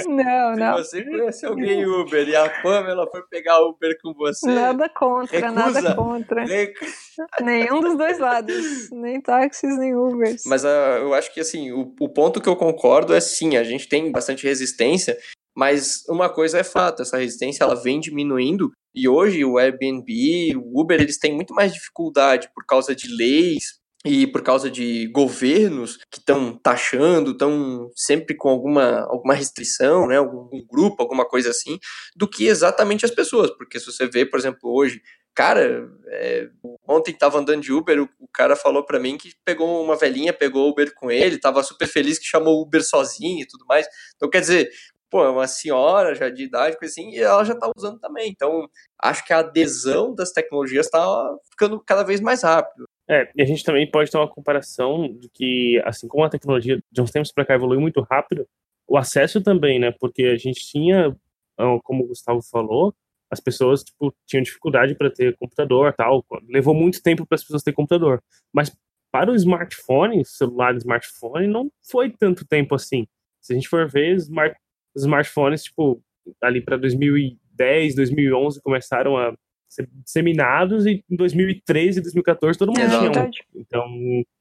[0.07, 0.83] Não, não.
[0.83, 4.47] Se você conhece alguém Uber e a Pamela foi pegar Uber com você.
[4.47, 6.45] Nada contra, recusa, nada contra.
[6.45, 6.75] Rec...
[7.41, 8.89] Nenhum dos dois lados.
[8.91, 10.43] Nem táxis, nem Ubers.
[10.45, 10.67] Mas uh,
[11.01, 14.11] eu acho que assim, o, o ponto que eu concordo é sim, a gente tem
[14.11, 15.17] bastante resistência,
[15.55, 20.81] mas uma coisa é fato, essa resistência ela vem diminuindo e hoje o Airbnb, o
[20.81, 25.97] Uber, eles têm muito mais dificuldade por causa de leis, e por causa de governos
[26.09, 31.77] que estão taxando, estão sempre com alguma, alguma restrição, né, algum grupo, alguma coisa assim,
[32.15, 33.51] do que exatamente as pessoas.
[33.51, 35.01] Porque se você vê, por exemplo, hoje,
[35.35, 36.49] cara, é,
[36.87, 40.33] ontem estava andando de Uber, o, o cara falou para mim que pegou uma velhinha,
[40.33, 43.85] pegou Uber com ele, estava super feliz que chamou Uber sozinho e tudo mais.
[44.15, 44.71] Então, quer dizer,
[45.11, 48.29] pô, é uma senhora já de idade, coisa assim, e ela já está usando também.
[48.29, 48.67] Então,
[48.99, 52.85] acho que a adesão das tecnologias está ficando cada vez mais rápido.
[53.09, 56.81] É, e a gente também pode ter uma comparação de que, assim como a tecnologia
[56.89, 58.47] de uns tempos para cá evoluiu muito rápido,
[58.87, 59.93] o acesso também, né?
[59.99, 61.15] Porque a gente tinha,
[61.57, 62.95] ah, como o Gustavo falou,
[63.29, 66.25] as pessoas tipo, tinham dificuldade para ter computador tal.
[66.49, 68.21] Levou muito tempo para as pessoas terem computador.
[68.53, 68.71] Mas
[69.11, 73.07] para o smartphone, celular smartphone, não foi tanto tempo assim.
[73.41, 74.55] Se a gente for ver, smart,
[74.95, 76.01] os smartphones, tipo,
[76.41, 79.33] ali para 2010, 2011, começaram a
[79.69, 83.31] ser disseminados e em 2013, 2014 todo mundo tinha um.
[83.55, 83.85] Então,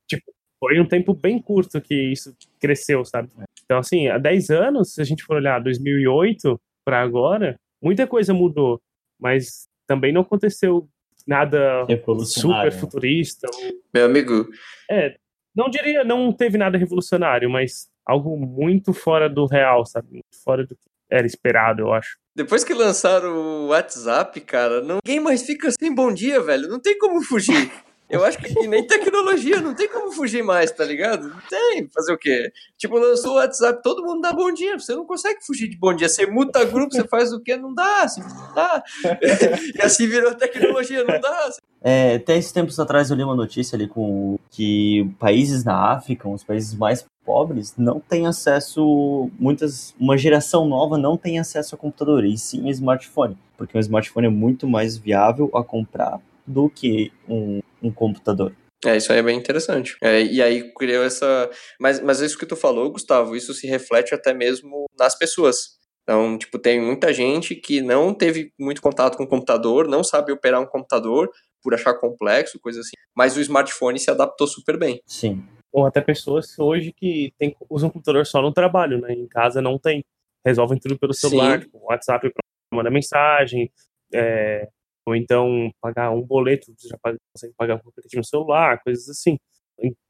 [0.08, 0.24] tipo,
[0.58, 3.30] foi um tempo bem curto que isso cresceu, sabe?
[3.64, 8.34] Então, assim, há 10 anos, se a gente for olhar 2008 para agora, muita coisa
[8.34, 8.80] mudou,
[9.18, 10.88] mas também não aconteceu
[11.26, 11.86] nada
[12.24, 13.48] super futurista.
[13.94, 14.48] Meu amigo.
[14.90, 15.16] É,
[15.54, 20.08] não diria, não teve nada revolucionário, mas algo muito fora do real, sabe?
[20.10, 22.16] Muito fora do que era esperado, eu acho.
[22.36, 26.68] Depois que lançaram o WhatsApp, cara, ninguém mais fica sem bom dia, velho.
[26.68, 27.70] Não tem como fugir.
[28.10, 31.28] Eu acho que nem tecnologia, não tem como fugir mais, tá ligado?
[31.28, 32.52] Não tem, fazer o quê?
[32.76, 35.94] Tipo, lançou o WhatsApp, todo mundo dá bom dia, você não consegue fugir de bom
[35.94, 36.08] dia.
[36.08, 37.56] Você muta grupo, você faz o quê?
[37.56, 38.82] Não dá, assim, não dá.
[39.78, 41.50] e assim virou tecnologia, não dá.
[41.82, 46.28] É, até esses tempos atrás eu li uma notícia ali com que países na África,
[46.28, 51.78] os países mais pobres, não têm acesso, muitas, uma geração nova não tem acesso a
[51.78, 56.20] computador, e sim a smartphone, porque um smartphone é muito mais viável a comprar
[56.50, 58.54] do que um, um computador.
[58.84, 59.96] É, isso aí é bem interessante.
[60.02, 61.50] É, e aí criou essa.
[61.78, 65.78] Mas, mas isso que tu falou, Gustavo, isso se reflete até mesmo nas pessoas.
[66.02, 70.32] Então, tipo, tem muita gente que não teve muito contato com o computador, não sabe
[70.32, 71.30] operar um computador
[71.62, 72.96] por achar complexo, coisa assim.
[73.14, 75.00] Mas o smartphone se adaptou super bem.
[75.06, 75.44] Sim.
[75.70, 79.12] Ou até pessoas hoje que tem, usam computador só no trabalho, né?
[79.12, 80.02] Em casa não tem.
[80.44, 82.42] Resolvem tudo pelo celular, tipo, WhatsApp para
[82.72, 83.70] mandar mensagem,
[84.12, 84.68] é,
[85.10, 89.38] ou então pagar um boleto, você já consegue pagar um aplicativo no celular, coisas assim.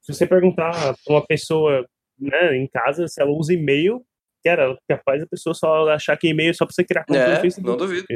[0.00, 1.86] Se você perguntar para uma pessoa
[2.18, 4.04] né, em casa se ela usa e-mail,
[4.44, 7.34] Cara, capaz a pessoa só achar que e-mail é só pra você criar conta é,
[7.34, 7.68] no Facebook.
[7.68, 8.06] Não duvido.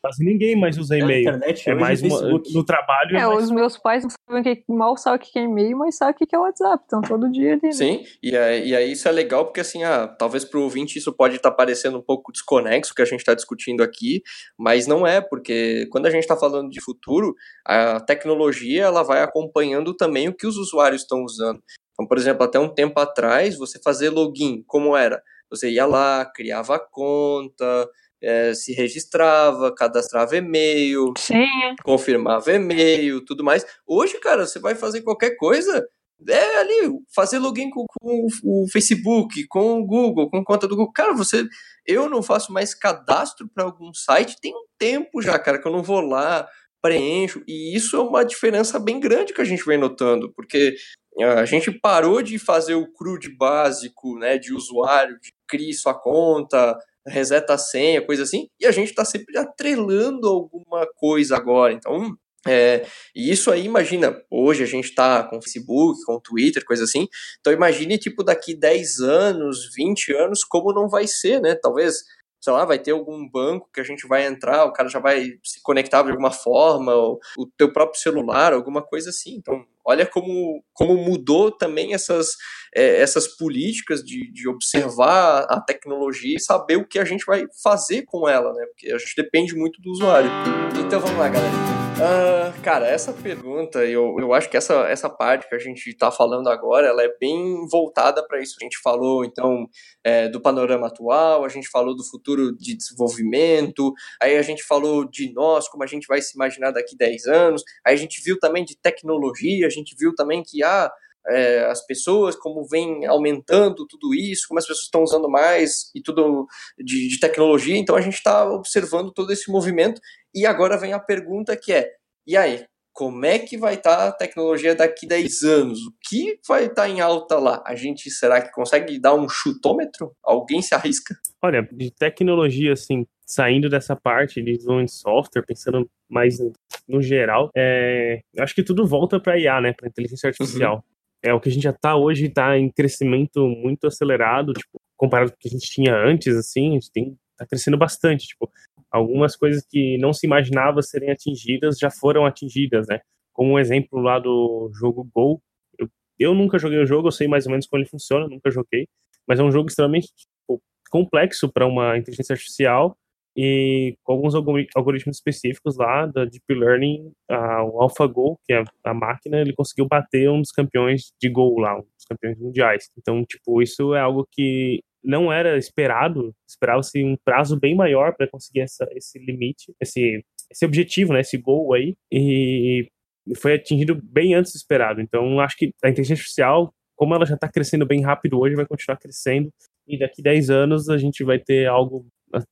[0.00, 1.28] Quase ninguém mais usa e-mail.
[1.42, 3.16] É, é mais uma, no trabalho.
[3.16, 5.96] É, é os meus pais não sabem que mal sabem o que é e-mail, mas
[5.96, 6.82] sabem o que é WhatsApp.
[6.86, 7.60] Então todo dia ali.
[7.62, 7.72] Né?
[7.72, 11.12] Sim, e aí, e aí isso é legal porque assim, ah, talvez pro ouvinte isso
[11.12, 14.22] pode estar tá parecendo um pouco desconexo que a gente está discutindo aqui,
[14.58, 17.34] mas não é, porque quando a gente está falando de futuro,
[17.66, 21.60] a tecnologia ela vai acompanhando também o que os usuários estão usando.
[21.92, 25.22] Então, por exemplo, até um tempo atrás, você fazer login, como era?
[25.54, 27.88] Você ia lá, criava a conta,
[28.22, 31.46] é, se registrava, cadastrava e-mail, Sim.
[31.84, 33.64] confirmava e-mail, tudo mais.
[33.86, 35.86] Hoje, cara, você vai fazer qualquer coisa,
[36.28, 40.92] é ali, fazer login com, com, o Facebook, com o Google, com conta do Google.
[40.92, 41.44] Cara, você.
[41.86, 45.72] Eu não faço mais cadastro para algum site tem um tempo já, cara, que eu
[45.72, 46.48] não vou lá,
[46.80, 47.42] preencho.
[47.46, 50.76] E isso é uma diferença bem grande que a gente vem notando, porque
[51.20, 56.76] a gente parou de fazer o CRUD básico, né, de usuário, de crie sua conta,
[57.06, 61.72] reseta a senha, coisa assim, e a gente está sempre atrelando alguma coisa agora.
[61.72, 62.16] Então,
[62.46, 67.08] é, e isso aí, imagina, hoje a gente está com Facebook, com Twitter, coisa assim,
[67.40, 71.54] então imagine, tipo, daqui 10 anos, 20 anos, como não vai ser, né?
[71.54, 72.04] Talvez
[72.44, 75.38] sei lá, vai ter algum banco que a gente vai entrar, o cara já vai
[75.42, 79.36] se conectar de alguma forma, ou o teu próprio celular, alguma coisa assim.
[79.36, 82.28] Então, olha como, como mudou também essas,
[82.74, 87.44] é, essas políticas de, de observar a tecnologia e saber o que a gente vai
[87.62, 88.66] fazer com ela, né?
[88.66, 90.30] Porque a gente depende muito do usuário.
[90.78, 91.84] Então vamos lá, galera.
[91.94, 96.10] Uh, cara, essa pergunta, eu, eu acho que essa, essa parte que a gente está
[96.10, 98.56] falando agora, ela é bem voltada para isso.
[98.60, 99.68] A gente falou, então,
[100.02, 105.08] é, do panorama atual, a gente falou do futuro de desenvolvimento, aí a gente falou
[105.08, 108.40] de nós, como a gente vai se imaginar daqui 10 anos, aí a gente viu
[108.40, 110.90] também de tecnologia, gente viu também que, ah,
[111.26, 116.02] é, as pessoas, como vem aumentando tudo isso, como as pessoas estão usando mais e
[116.02, 116.46] tudo
[116.78, 120.00] de, de tecnologia, então a gente está observando todo esse movimento
[120.34, 121.90] e agora vem a pergunta que é:
[122.26, 125.80] e aí, como é que vai estar tá a tecnologia daqui 10 anos?
[125.80, 127.62] O que vai estar tá em alta lá?
[127.66, 130.14] A gente será que consegue dar um chutômetro?
[130.22, 131.16] Alguém se arrisca?
[131.42, 136.38] Olha, de tecnologia, assim, saindo dessa parte de desenvolvimento de software, pensando mais
[136.86, 140.76] no geral, é, acho que tudo volta para IA, né, para inteligência artificial.
[140.76, 140.82] Uhum.
[141.22, 145.30] É o que a gente já está hoje, está em crescimento muito acelerado, tipo, comparado
[145.30, 148.48] com o que a gente tinha antes, assim, a gente tem tá crescendo bastante, tipo,
[148.90, 153.00] algumas coisas que não se imaginava serem atingidas já foram atingidas, né?
[153.32, 155.42] Como um exemplo lá do jogo Go.
[155.76, 158.50] Eu, eu nunca joguei o jogo, eu sei mais ou menos como ele funciona, nunca
[158.50, 158.86] joguei,
[159.26, 162.96] mas é um jogo extremamente tipo, complexo para uma inteligência artificial
[163.36, 168.94] e com alguns algoritmos específicos lá da Deep Learning, a, o AlphaGo, que é a
[168.94, 172.88] máquina, ele conseguiu bater um dos campeões de Go lá, um dos campeões mundiais.
[172.96, 178.28] Então, tipo, isso é algo que não era esperado, esperava-se um prazo bem maior para
[178.28, 182.88] conseguir essa, esse limite, esse, esse objetivo, né, esse gol aí, e
[183.36, 185.00] foi atingido bem antes do esperado.
[185.00, 188.66] Então, acho que a inteligência artificial, como ela já está crescendo bem rápido hoje, vai
[188.66, 189.50] continuar crescendo,
[189.86, 192.06] e daqui 10 anos a gente vai ter algo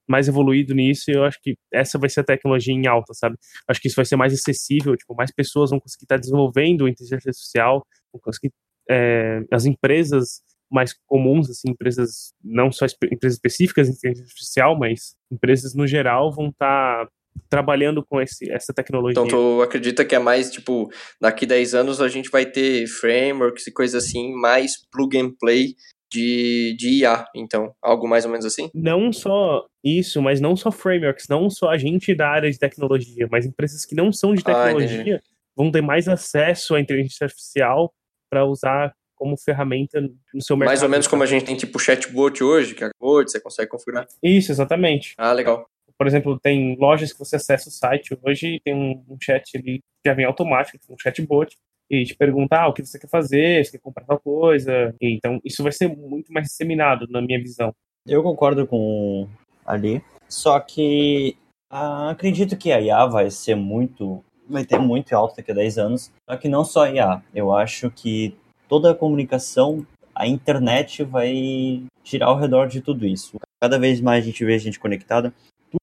[0.09, 3.37] mais evoluído nisso, e eu acho que essa vai ser a tecnologia em alta, sabe?
[3.69, 6.89] Acho que isso vai ser mais acessível, tipo, mais pessoas vão conseguir estar tá desenvolvendo
[6.89, 8.53] inteligência artificial, vão conseguir,
[8.91, 15.15] é, as empresas mais comuns, assim, empresas, não só empresas específicas de inteligência artificial, mas
[15.31, 17.11] empresas no geral vão estar tá
[17.49, 19.13] trabalhando com esse, essa tecnologia.
[19.13, 23.67] Então tu acredita que é mais, tipo, daqui 10 anos a gente vai ter frameworks
[23.67, 25.75] e coisas assim, mais plug and play
[26.13, 28.71] de, de IA, então, algo mais ou menos assim?
[28.75, 33.27] Não só isso, mas não só frameworks, não só a gente da área de tecnologia,
[33.31, 37.25] mas empresas que não são de ah, tecnologia, ah, vão ter mais acesso à inteligência
[37.25, 37.93] artificial
[38.31, 40.01] para usar como ferramenta
[40.35, 40.73] no seu mercado.
[40.73, 43.71] Mais ou menos como a gente tem tipo chatbot hoje, que é Word, você consegue
[43.71, 44.07] configurar.
[44.23, 45.15] Isso, exatamente.
[45.17, 45.67] Ah, legal.
[45.97, 49.79] Por exemplo, tem lojas que você acessa o site hoje tem um, um chat ali
[49.79, 51.57] que já vem automático, um chatbot,
[51.93, 54.95] e te pergunta ah, o que você quer fazer, você quer comprar tal coisa.
[55.01, 57.75] Então, isso vai ser muito mais disseminado, na minha visão.
[58.07, 59.29] Eu concordo com
[59.65, 61.37] ali, só que
[61.71, 65.79] ah, acredito que a IA vai ser muito, vai ter muito alto daqui a 10
[65.79, 68.35] anos, só que não só a IA, eu acho que
[68.69, 73.39] toda a comunicação, a internet vai girar ao redor de tudo isso.
[73.61, 75.33] Cada vez mais a gente vê a gente conectada,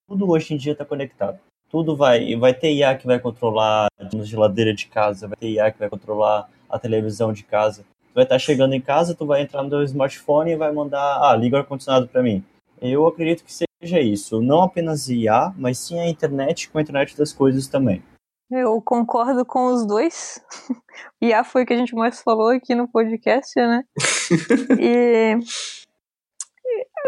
[0.07, 1.39] tudo hoje em dia está conectado.
[1.69, 5.71] Tudo vai, vai ter IA que vai controlar a geladeira de casa, vai ter IA
[5.71, 7.83] que vai controlar a televisão de casa.
[7.83, 10.71] Tu vai estar tá chegando em casa, tu vai entrar no teu smartphone e vai
[10.71, 12.43] mandar, ah, liga o ar-condicionado para mim.
[12.81, 17.15] Eu acredito que seja isso, não apenas IA, mas sim a internet com a internet
[17.15, 18.01] das coisas também.
[18.51, 20.41] Eu concordo com os dois.
[21.21, 23.83] IA foi o que a gente mais falou aqui no podcast, né?
[24.79, 25.37] e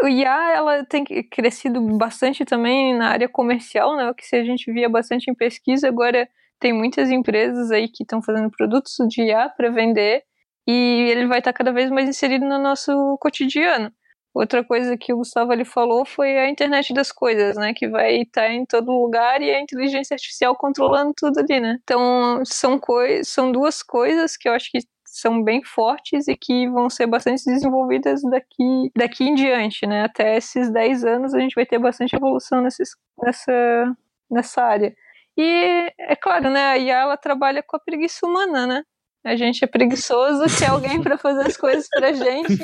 [0.02, 4.10] o IA ela tem crescido bastante também na área comercial, né?
[4.10, 6.28] O que a gente via bastante em pesquisa, agora
[6.60, 10.22] tem muitas empresas aí que estão fazendo produtos de IA para vender
[10.66, 13.92] e ele vai estar cada vez mais inserido no nosso cotidiano.
[14.34, 17.74] Outra coisa que o Gustavo ali falou foi a internet das coisas, né?
[17.74, 21.78] Que vai estar em todo lugar e a inteligência artificial controlando tudo ali, né?
[21.82, 22.80] Então, são,
[23.24, 24.78] são duas coisas que eu acho que
[25.22, 30.04] são bem fortes e que vão ser bastante desenvolvidas daqui, daqui em diante, né?
[30.04, 32.90] Até esses 10 anos a gente vai ter bastante evolução nesses,
[33.22, 33.96] nessa,
[34.30, 34.94] nessa área.
[35.36, 36.66] E é claro, né?
[36.72, 38.82] A IA ela trabalha com a preguiça humana, né?
[39.24, 42.58] A gente é preguiçoso, quer alguém para fazer as coisas pra gente.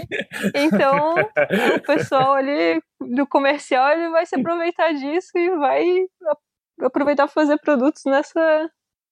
[0.55, 1.15] Então,
[1.77, 5.85] o pessoal ali do comercial ele vai se aproveitar disso e vai
[6.83, 8.69] aproveitar para fazer produtos nessa,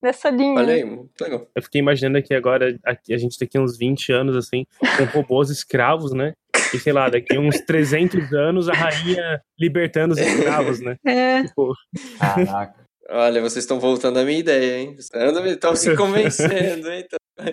[0.06, 0.58] nessa linha.
[0.58, 1.46] Olha aí, muito legal.
[1.54, 4.64] Eu fiquei imaginando que agora a gente daqui uns 20 anos, assim,
[4.96, 6.32] com robôs escravos, né?
[6.72, 10.96] E sei lá, daqui uns 300 anos a rainha libertando os escravos, né?
[11.04, 11.42] É.
[11.44, 11.72] Tipo...
[12.18, 12.86] Caraca.
[13.08, 14.96] Olha, vocês estão voltando à minha ideia, hein?
[14.98, 17.06] Estão se convencendo, hein?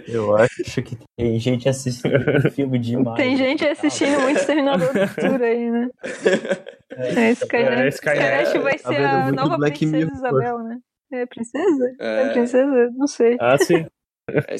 [0.07, 3.17] Eu acho que tem gente assistindo filme demais.
[3.17, 5.89] Tem gente assistindo muito Exterminador do Futuro aí, né?
[6.95, 7.81] É, é Skynet.
[7.81, 10.15] É, Skynet vai ser a nova Black princesa Mirror.
[10.15, 10.77] Isabel, né?
[11.13, 11.95] É princesa?
[11.99, 12.91] É, é princesa?
[12.95, 13.37] Não sei.
[13.39, 13.85] Ah, sim.
[14.25, 14.55] É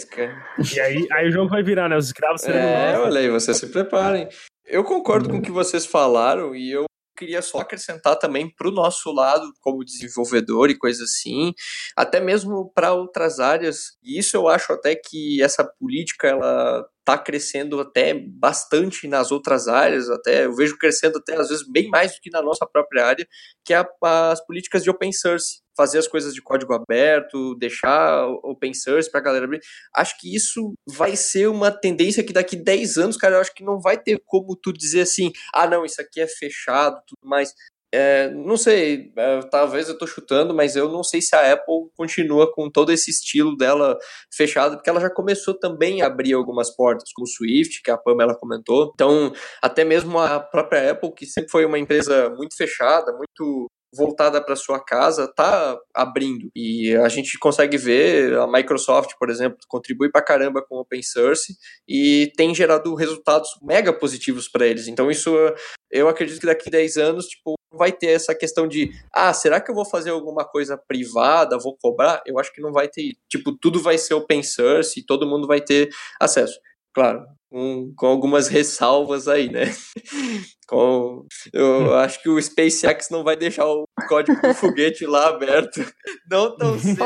[0.76, 1.96] e aí, aí o jogo vai virar, né?
[1.96, 2.60] Os escravos serão.
[2.60, 4.28] É, olha aí, vocês se preparem.
[4.66, 6.84] Eu concordo com o que vocês falaram e eu
[7.18, 11.54] queria só acrescentar também para o nosso lado, como desenvolvedor e coisa assim,
[11.96, 13.98] até mesmo para outras áreas.
[14.04, 19.68] E isso eu acho até que essa política ela está crescendo até bastante nas outras
[19.68, 23.06] áreas, até eu vejo crescendo até às vezes bem mais do que na nossa própria
[23.06, 23.28] área,
[23.66, 28.74] que é as políticas de open source, fazer as coisas de código aberto, deixar open
[28.74, 29.60] source para a galera abrir.
[29.96, 33.64] Acho que isso vai ser uma tendência que daqui 10 anos, cara, eu acho que
[33.64, 37.54] não vai ter como tu dizer assim, ah, não, isso aqui é fechado, tudo mais.
[37.96, 41.92] É, não sei, é, talvez eu tô chutando, mas eu não sei se a Apple
[41.96, 43.96] continua com todo esse estilo dela
[44.34, 47.98] fechado, porque ela já começou também a abrir algumas portas, como o Swift, que a
[47.98, 48.92] Pamela comentou.
[48.96, 49.32] Então,
[49.62, 54.56] até mesmo a própria Apple, que sempre foi uma empresa muito fechada, muito voltada para
[54.56, 60.24] sua casa está abrindo e a gente consegue ver a Microsoft, por exemplo, contribui para
[60.24, 61.56] caramba com open source
[61.88, 64.88] e tem gerado resultados mega positivos para eles.
[64.88, 65.32] Então isso
[65.92, 69.60] eu acredito que daqui a 10 anos, tipo, vai ter essa questão de, ah, será
[69.60, 72.22] que eu vou fazer alguma coisa privada, vou cobrar?
[72.26, 75.48] Eu acho que não vai ter, tipo, tudo vai ser open source e todo mundo
[75.48, 76.60] vai ter acesso.
[76.94, 79.66] Claro, com, com algumas ressalvas aí, né?
[80.68, 85.82] com, eu acho que o SpaceX não vai deixar o código do foguete lá aberto,
[86.30, 87.00] não tão cedo.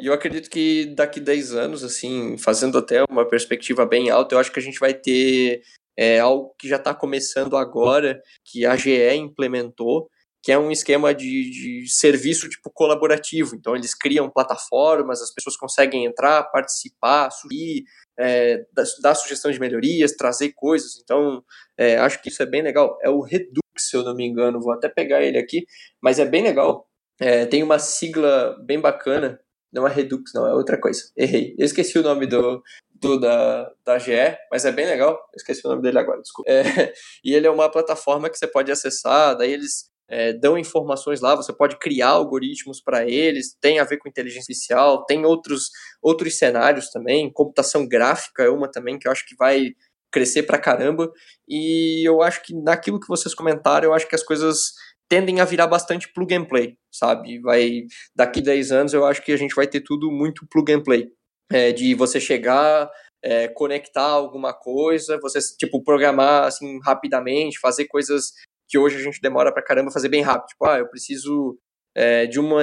[0.00, 4.38] E eu acredito que daqui 10 anos, assim, fazendo até uma perspectiva bem alta, eu
[4.38, 5.62] acho que a gente vai ter
[5.96, 10.08] é, algo que já está começando agora, que a GE implementou,
[10.44, 13.56] que é um esquema de, de, serviço tipo colaborativo.
[13.56, 17.84] Então eles criam plataformas, as pessoas conseguem entrar, participar, subir,
[18.18, 21.00] é, dar, dar, sugestão de melhorias, trazer coisas.
[21.02, 21.42] Então
[21.78, 22.98] é, acho que isso é bem legal.
[23.02, 25.64] É o Redux, se eu não me engano, vou até pegar ele aqui,
[25.98, 26.86] mas é bem legal.
[27.18, 29.40] É, tem uma sigla bem bacana.
[29.72, 31.10] Não é Redux, não, é outra coisa.
[31.16, 31.54] Errei.
[31.58, 32.62] Eu esqueci o nome do,
[33.04, 35.20] do da, da GE, mas é bem legal.
[35.36, 36.50] Esqueci o nome dele agora, desculpa.
[36.50, 36.62] É,
[37.24, 41.34] e ele é uma plataforma que você pode acessar, daí eles é, dão informações lá,
[41.34, 45.70] você pode criar algoritmos para eles, tem a ver com inteligência artificial, tem outros,
[46.02, 49.72] outros cenários também, computação gráfica é uma também que eu acho que vai
[50.12, 51.10] crescer pra caramba,
[51.48, 54.72] e eu acho que naquilo que vocês comentaram, eu acho que as coisas
[55.08, 57.40] tendem a virar bastante plug and play, sabe?
[57.40, 57.82] Vai
[58.14, 61.08] daqui 10 anos eu acho que a gente vai ter tudo muito plug and play.
[61.52, 62.90] É, de você chegar,
[63.22, 68.32] é, conectar alguma coisa, você tipo programar assim rapidamente, fazer coisas
[68.68, 70.48] que hoje a gente demora pra caramba fazer bem rápido.
[70.48, 71.58] Tipo, ah, eu preciso
[71.94, 72.62] é, de uma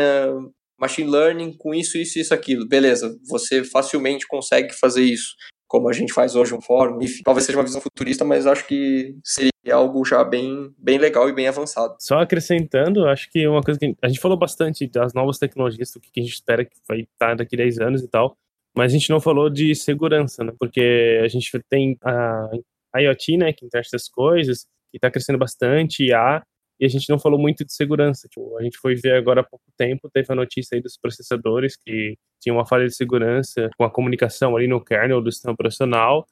[0.79, 2.67] machine learning com isso, isso, isso, aquilo.
[2.67, 5.35] Beleza, você facilmente consegue fazer isso
[5.71, 7.01] como a gente faz hoje um fórum.
[7.01, 11.29] Enfim, talvez seja uma visão futurista, mas acho que seria algo já bem, bem legal
[11.29, 11.95] e bem avançado.
[11.97, 16.01] Só acrescentando, acho que uma coisa que a gente falou bastante das novas tecnologias, do
[16.01, 18.35] que a gente espera que vai estar daqui a 10 anos e tal,
[18.75, 20.53] mas a gente não falou de segurança, né?
[20.59, 26.05] Porque a gente tem a IoT, né, que interessa as coisas, que está crescendo bastante,
[26.05, 26.41] e a
[26.79, 28.27] e a gente não falou muito de segurança.
[28.27, 31.75] Tipo, a gente foi ver agora há pouco tempo, teve a notícia aí dos processadores
[31.77, 36.25] que tinha uma falha de segurança com a comunicação ali no kernel do sistema operacional,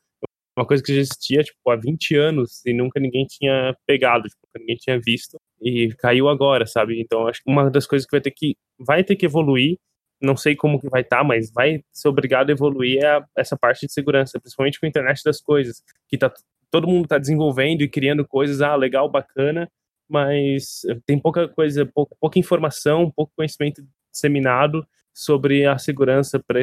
[0.57, 4.39] uma coisa que já existia tipo há 20 anos e nunca ninguém tinha pegado, tipo,
[4.47, 6.99] nunca ninguém tinha visto e caiu agora, sabe?
[6.99, 9.77] Então acho que uma das coisas que vai ter que vai ter que evoluir,
[10.21, 13.57] não sei como que vai estar, tá, mas vai ser obrigado a evoluir a, essa
[13.57, 16.31] parte de segurança, principalmente com a internet das coisas, que tá
[16.71, 19.69] todo mundo está desenvolvendo e criando coisas, ah, legal, bacana,
[20.07, 26.61] mas tem pouca coisa, pouca, pouca informação, pouco conhecimento disseminado sobre a segurança para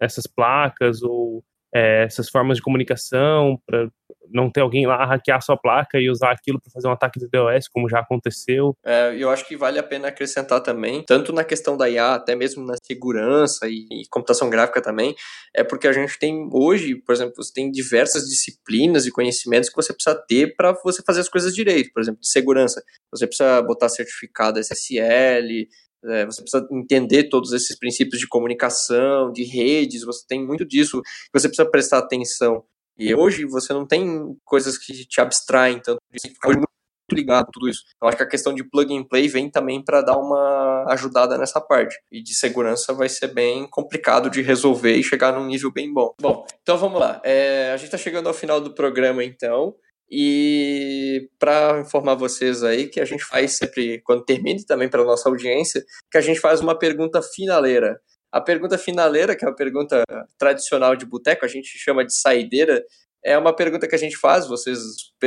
[0.00, 1.44] essas placas ou
[1.74, 3.88] é, essas formas de comunicação, para
[4.30, 7.28] não ter alguém lá hackear sua placa e usar aquilo para fazer um ataque de
[7.28, 8.74] DOS, como já aconteceu.
[8.84, 12.34] É, eu acho que vale a pena acrescentar também, tanto na questão da IA, até
[12.34, 15.14] mesmo na segurança e, e computação gráfica também,
[15.54, 19.76] é porque a gente tem hoje, por exemplo, você tem diversas disciplinas e conhecimentos que
[19.76, 22.82] você precisa ter para você fazer as coisas direito, por exemplo, de segurança.
[23.10, 25.66] Você precisa botar certificado SSL,
[26.04, 31.02] é, você precisa entender todos esses princípios de comunicação, de redes, você tem muito disso
[31.02, 32.64] que você precisa prestar atenção.
[32.98, 36.68] E hoje você não tem coisas que te abstraem tanto disso, fica muito
[37.12, 37.84] ligado tudo isso.
[38.02, 41.38] Eu acho que a questão de plug and play vem também para dar uma ajudada
[41.38, 41.96] nessa parte.
[42.10, 46.14] E de segurança vai ser bem complicado de resolver e chegar num nível bem bom.
[46.20, 47.20] Bom, então vamos lá.
[47.24, 49.74] É, a gente está chegando ao final do programa, então.
[50.10, 55.28] E para informar vocês aí que a gente faz sempre, quando termine também para nossa
[55.28, 58.00] audiência, que a gente faz uma pergunta finaleira.
[58.32, 60.02] A pergunta finaleira, que é a pergunta
[60.38, 62.82] tradicional de boteco, a gente chama de saideira,
[63.24, 64.78] é uma pergunta que a gente faz, vocês,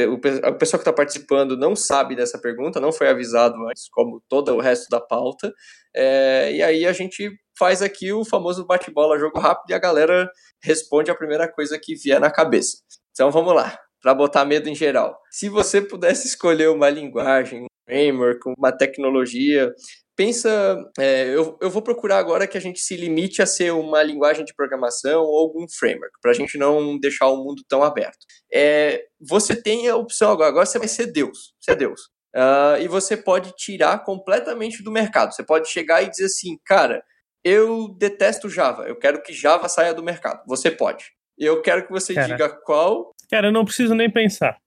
[0.09, 4.55] o pessoal que está participando não sabe dessa pergunta, não foi avisado antes, como todo
[4.55, 5.51] o resto da pauta,
[5.95, 10.29] é, e aí a gente faz aqui o famoso bate-bola, jogo rápido, e a galera
[10.63, 12.77] responde a primeira coisa que vier na cabeça.
[13.11, 15.19] Então vamos lá para botar medo em geral.
[15.29, 19.71] Se você pudesse escolher uma linguagem, um framework, uma tecnologia,
[20.15, 24.03] pensa, é, eu, eu vou procurar agora que a gente se limite a ser uma
[24.03, 28.19] linguagem de programação ou algum framework, para a gente não deixar o mundo tão aberto.
[28.53, 32.01] É, você tem a opção agora, agora você vai ser Deus, você é Deus.
[32.35, 35.33] Uh, e você pode tirar completamente do mercado.
[35.33, 37.03] Você pode chegar e dizer assim, cara,
[37.43, 40.41] eu detesto Java, eu quero que Java saia do mercado.
[40.47, 41.11] Você pode.
[41.37, 44.57] Eu quero que você diga qual Cara, eu não preciso nem pensar.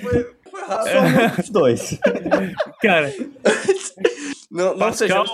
[0.00, 1.38] foi, foi rápido.
[1.38, 2.00] Os dois.
[2.82, 3.14] Cara.
[4.50, 5.24] Não, não Pascal,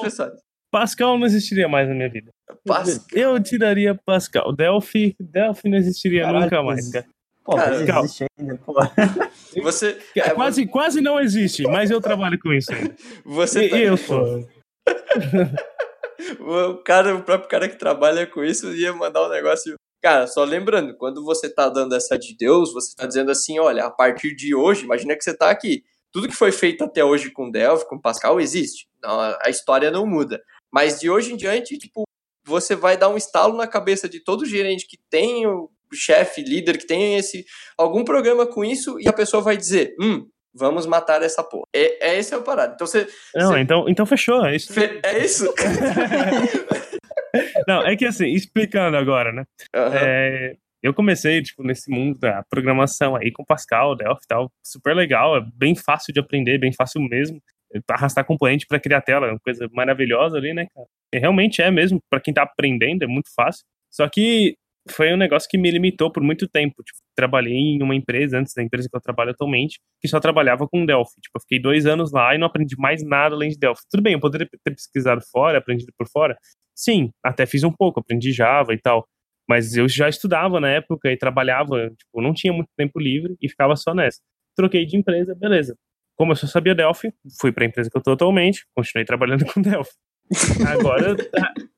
[0.71, 2.31] Pascal não existiria mais na minha vida.
[2.66, 3.18] Pascal.
[3.18, 4.53] Eu tiraria Pascal.
[4.55, 7.07] Delphi, Delphi não existiria Caraca, nunca mais, cara.
[7.43, 8.05] Pô, Pascal.
[8.05, 8.75] existe ainda, pô.
[9.62, 10.71] Você, é, quase, você...
[10.71, 12.95] quase não existe, mas eu trabalho com isso ainda.
[13.25, 13.79] Você e, tá...
[13.79, 14.47] eu sou.
[16.41, 20.44] o cara, o próprio cara que trabalha com isso ia mandar um negócio Cara, só
[20.44, 24.34] lembrando, quando você tá dando essa de Deus, você tá dizendo assim, olha, a partir
[24.34, 25.84] de hoje, imagina que você tá aqui.
[26.11, 28.88] Tudo que foi feito até hoje com Delphi, com Pascal, existe.
[29.03, 30.42] Não, a história não muda.
[30.72, 32.05] Mas de hoje em diante, tipo,
[32.44, 36.78] você vai dar um estalo na cabeça de todo gerente que tem o chefe, líder,
[36.78, 37.44] que tem esse
[37.76, 41.64] algum programa com isso, e a pessoa vai dizer, hum, vamos matar essa porra.
[41.74, 42.74] É, é esse é o parado.
[42.74, 43.07] Então você.
[43.34, 43.61] Não, você...
[43.61, 44.44] então, então fechou.
[44.44, 44.72] É isso.
[44.72, 45.01] Fe...
[45.03, 45.53] É isso?
[47.67, 49.45] Não, é que assim, explicando agora, né?
[49.75, 49.95] Uhum.
[49.95, 54.51] É, eu comecei, tipo, nesse mundo da programação aí com Pascal, Delphi e tal.
[54.65, 57.41] Super legal, é bem fácil de aprender, bem fácil mesmo.
[57.89, 60.87] Arrastar componente para criar tela, é uma coisa maravilhosa ali, né, cara?
[61.15, 63.65] E realmente é mesmo, para quem tá aprendendo, é muito fácil.
[63.91, 64.57] Só que
[64.89, 66.83] foi um negócio que me limitou por muito tempo.
[66.83, 70.67] Tipo, trabalhei em uma empresa, antes da empresa que eu trabalho atualmente, que só trabalhava
[70.67, 71.21] com Delphi.
[71.21, 73.83] Tipo, eu fiquei dois anos lá e não aprendi mais nada além de Delphi.
[73.91, 76.37] Tudo bem, eu poderia ter pesquisado fora, aprendido por fora,
[76.81, 79.07] Sim, até fiz um pouco, aprendi Java e tal.
[79.47, 83.51] Mas eu já estudava na época e trabalhava, tipo, não tinha muito tempo livre e
[83.51, 84.18] ficava só nessa.
[84.57, 85.76] Troquei de empresa, beleza.
[86.16, 89.45] Como eu só sabia Delphi, fui para a empresa que eu estou atualmente, continuei trabalhando
[89.53, 89.93] com Delphi.
[90.66, 91.16] Agora,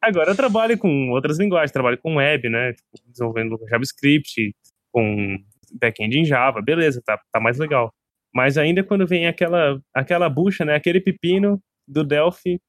[0.01, 2.73] agora eu trabalho com outras linguagens, trabalho com web, né?
[2.73, 4.55] Tipo, desenvolvendo JavaScript,
[4.93, 5.37] com
[5.81, 7.93] backend em Java, beleza, tá, tá mais legal.
[8.33, 10.77] Mas ainda quando vem aquela, aquela bucha, né?
[10.77, 12.61] Aquele pepino do Delphi,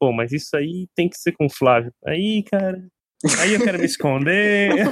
[0.00, 1.92] pô, mas isso aí tem que ser com o Flávio.
[2.06, 2.82] Aí, cara,
[3.38, 4.70] aí eu quero me esconder.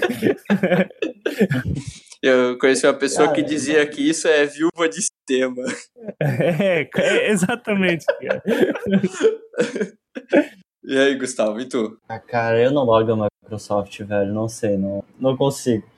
[2.20, 5.62] Eu conheci uma pessoa cara, que dizia que isso é viúva de sistema.
[6.20, 8.04] É, é exatamente.
[10.82, 11.96] e aí, Gustavo, e tu?
[12.08, 14.34] Ah, cara, eu não logo a Microsoft, velho.
[14.34, 15.88] Não sei, não, não consigo.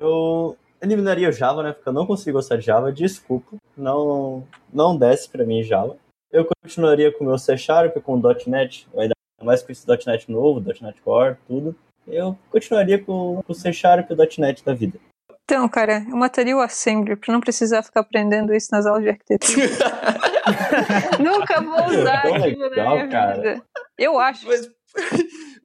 [0.00, 1.72] Eu eliminaria o Java, né?
[1.72, 2.90] Porque eu não consigo gostar de Java.
[2.90, 3.56] Desculpa.
[3.76, 5.96] Não, não desce pra mim Java.
[6.32, 10.30] Eu continuaria com o meu C Sharp, com o .NET, ainda mais com esse .NET
[10.30, 11.74] novo, .NET Core, tudo.
[12.06, 14.98] Eu continuaria com, com o C Sharp e o .NET da vida.
[15.44, 19.08] Então, cara, eu mataria o Assembly pra não precisar ficar aprendendo isso nas aulas de
[19.08, 19.66] arquitetura.
[21.18, 23.36] Nunca vou usar aquilo legal, na minha cara.
[23.36, 23.62] vida.
[23.98, 24.46] Eu acho.
[24.46, 24.70] Mas,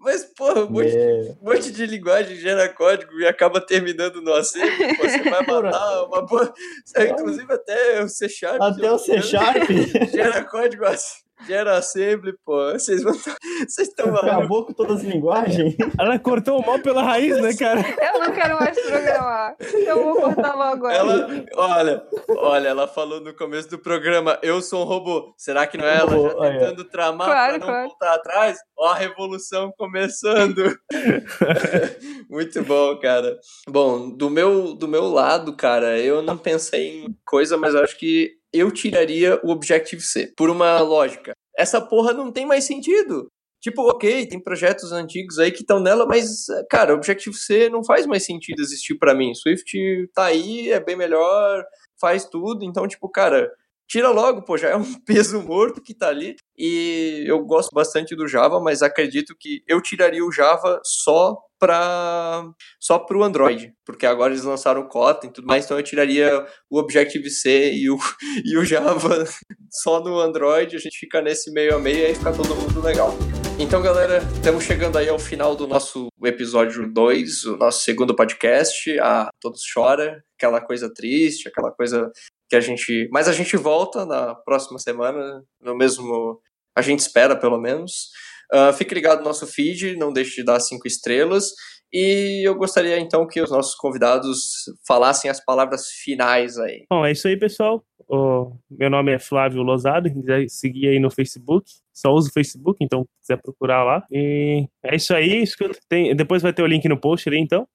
[0.05, 0.95] mas porra, um monte,
[1.41, 4.95] um monte, de linguagem gera código e acaba terminando no Assembly.
[4.97, 6.53] Você vai matar uma boa...
[6.95, 8.61] Inclusive até o C Sharp.
[8.61, 9.63] Até o C Sharp.
[10.13, 12.71] Gera código assim gera assembly, pô.
[12.71, 13.13] Vocês vão.
[13.13, 15.75] Vocês estão Acabou com todas as linguagens.
[15.99, 17.81] Ela cortou o mal pela raiz, né, cara?
[17.81, 19.55] Eu não quero mais programar.
[19.59, 20.87] Eu vou cortar logo.
[20.87, 25.33] Ela, olha, olha, ela falou no começo do programa: Eu sou um robô.
[25.37, 27.87] Será que não é ela já tentando tramar claro, pra não claro.
[27.89, 28.57] voltar atrás?
[28.77, 30.77] Ó, a revolução começando.
[32.29, 33.37] Muito bom, cara.
[33.67, 37.97] Bom, do meu, do meu lado, cara, eu não pensei em coisa, mas eu acho
[37.97, 40.33] que eu tiraria o Objective-C.
[40.37, 41.33] Por uma lógica.
[41.57, 43.29] Essa porra não tem mais sentido.
[43.61, 48.23] Tipo, ok, tem projetos antigos aí que estão nela, mas, cara, Objective-C não faz mais
[48.23, 49.33] sentido existir para mim.
[49.33, 51.63] Swift tá aí, é bem melhor,
[51.99, 52.63] faz tudo.
[52.63, 53.51] Então, tipo, cara,
[53.87, 56.35] tira logo, pô, já é um peso morto que tá ali.
[56.57, 62.43] E eu gosto bastante do Java, mas acredito que eu tiraria o Java só para
[62.79, 65.83] só para o Android, porque agora eles lançaram o Kotlin e tudo mais, então eu
[65.83, 67.97] tiraria o Objective-C e o,
[68.45, 69.23] e o Java
[69.71, 72.81] só no Android, a gente fica nesse meio a meio e aí fica todo mundo
[72.81, 73.17] legal.
[73.57, 78.99] Então, galera, estamos chegando aí ao final do nosso episódio 2, o nosso segundo podcast,
[78.99, 82.11] a Todos Chora, aquela coisa triste, aquela coisa
[82.49, 83.09] que a gente...
[83.11, 86.39] Mas a gente volta na próxima semana, no mesmo...
[86.75, 88.09] A gente espera, pelo menos.
[88.53, 91.51] Uh, fique ligado no nosso feed, não deixe de dar cinco estrelas.
[91.91, 96.83] E eu gostaria então que os nossos convidados falassem as palavras finais aí.
[96.89, 97.85] Bom, é isso aí, pessoal.
[98.07, 102.33] O meu nome é Flávio Lozado, quem quiser seguir aí no Facebook, só uso o
[102.33, 104.05] Facebook, então quiser procurar lá.
[104.11, 105.43] E é isso aí,
[105.89, 107.67] tem, depois vai ter o link no post ali, então.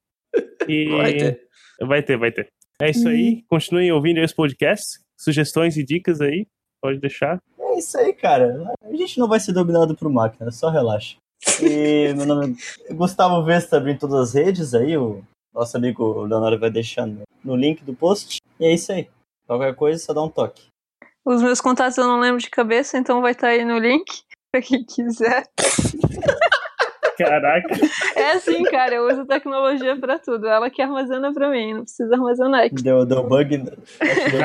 [0.69, 1.41] E vai ter.
[1.81, 2.53] Vai ter, vai ter.
[2.81, 3.43] É isso aí, uhum.
[3.47, 6.47] continuem ouvindo esse podcast, sugestões e dicas aí,
[6.81, 7.39] pode deixar.
[7.59, 8.73] É isso aí, cara.
[8.83, 11.17] A gente não vai ser dominado por máquina, só relaxa.
[11.63, 12.57] E meu nome
[12.89, 15.23] é Gustavo Vesta abrindo todas as redes aí, o
[15.53, 17.07] nosso amigo Leonardo vai deixar
[17.45, 18.39] no link do post.
[18.59, 19.09] E é isso aí.
[19.47, 20.69] Qualquer coisa, só dá um toque.
[21.25, 24.63] Os meus contatos eu não lembro de cabeça, então vai estar aí no link pra
[24.63, 25.45] quem quiser.
[27.25, 27.69] Caraca.
[28.17, 30.47] É assim, cara, eu uso tecnologia pra tudo.
[30.47, 32.83] Ela que armazena pra mim, não precisa armazenar aqui.
[32.83, 33.59] Deu, deu bug.
[33.59, 33.71] Deu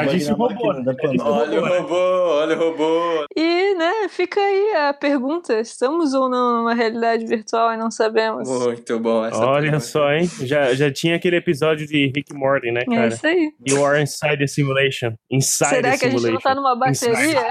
[0.04, 0.96] bug na robô, né?
[1.22, 3.26] Olha o robô, olha o robô.
[3.36, 8.48] E, né, fica aí a pergunta: estamos ou não numa realidade virtual e não sabemos?
[8.48, 9.80] Muito bom essa Olha pergunta.
[9.84, 10.30] só, hein?
[10.42, 13.06] Já, já tinha aquele episódio de Rick Morty, né, cara?
[13.06, 13.52] É isso aí.
[13.68, 15.14] You are inside the simulation.
[15.30, 17.48] Inside Será the que a gente não tá numa bateria?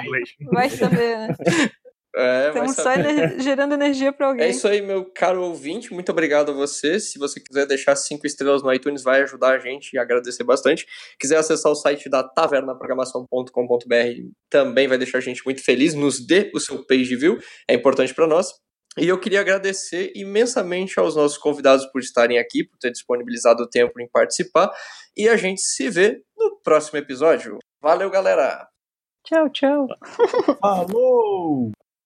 [0.52, 1.36] Vai saber, né?
[2.16, 4.46] É, Estamos só ener gerando energia para alguém.
[4.46, 5.92] É isso aí, meu caro ouvinte.
[5.92, 7.00] Muito obrigado a você.
[7.00, 10.86] Se você quiser deixar cinco estrelas no iTunes, vai ajudar a gente e agradecer bastante.
[11.18, 15.92] Quiser acessar o site da tavernaprogramação.com.br, também vai deixar a gente muito feliz.
[15.94, 17.36] Nos dê o seu page view,
[17.68, 18.52] é importante para nós.
[18.96, 23.68] E eu queria agradecer imensamente aos nossos convidados por estarem aqui, por ter disponibilizado o
[23.68, 24.70] tempo em participar.
[25.16, 27.58] E a gente se vê no próximo episódio.
[27.82, 28.68] Valeu, galera!
[29.24, 29.88] Tchau, tchau.
[30.60, 31.72] Falou!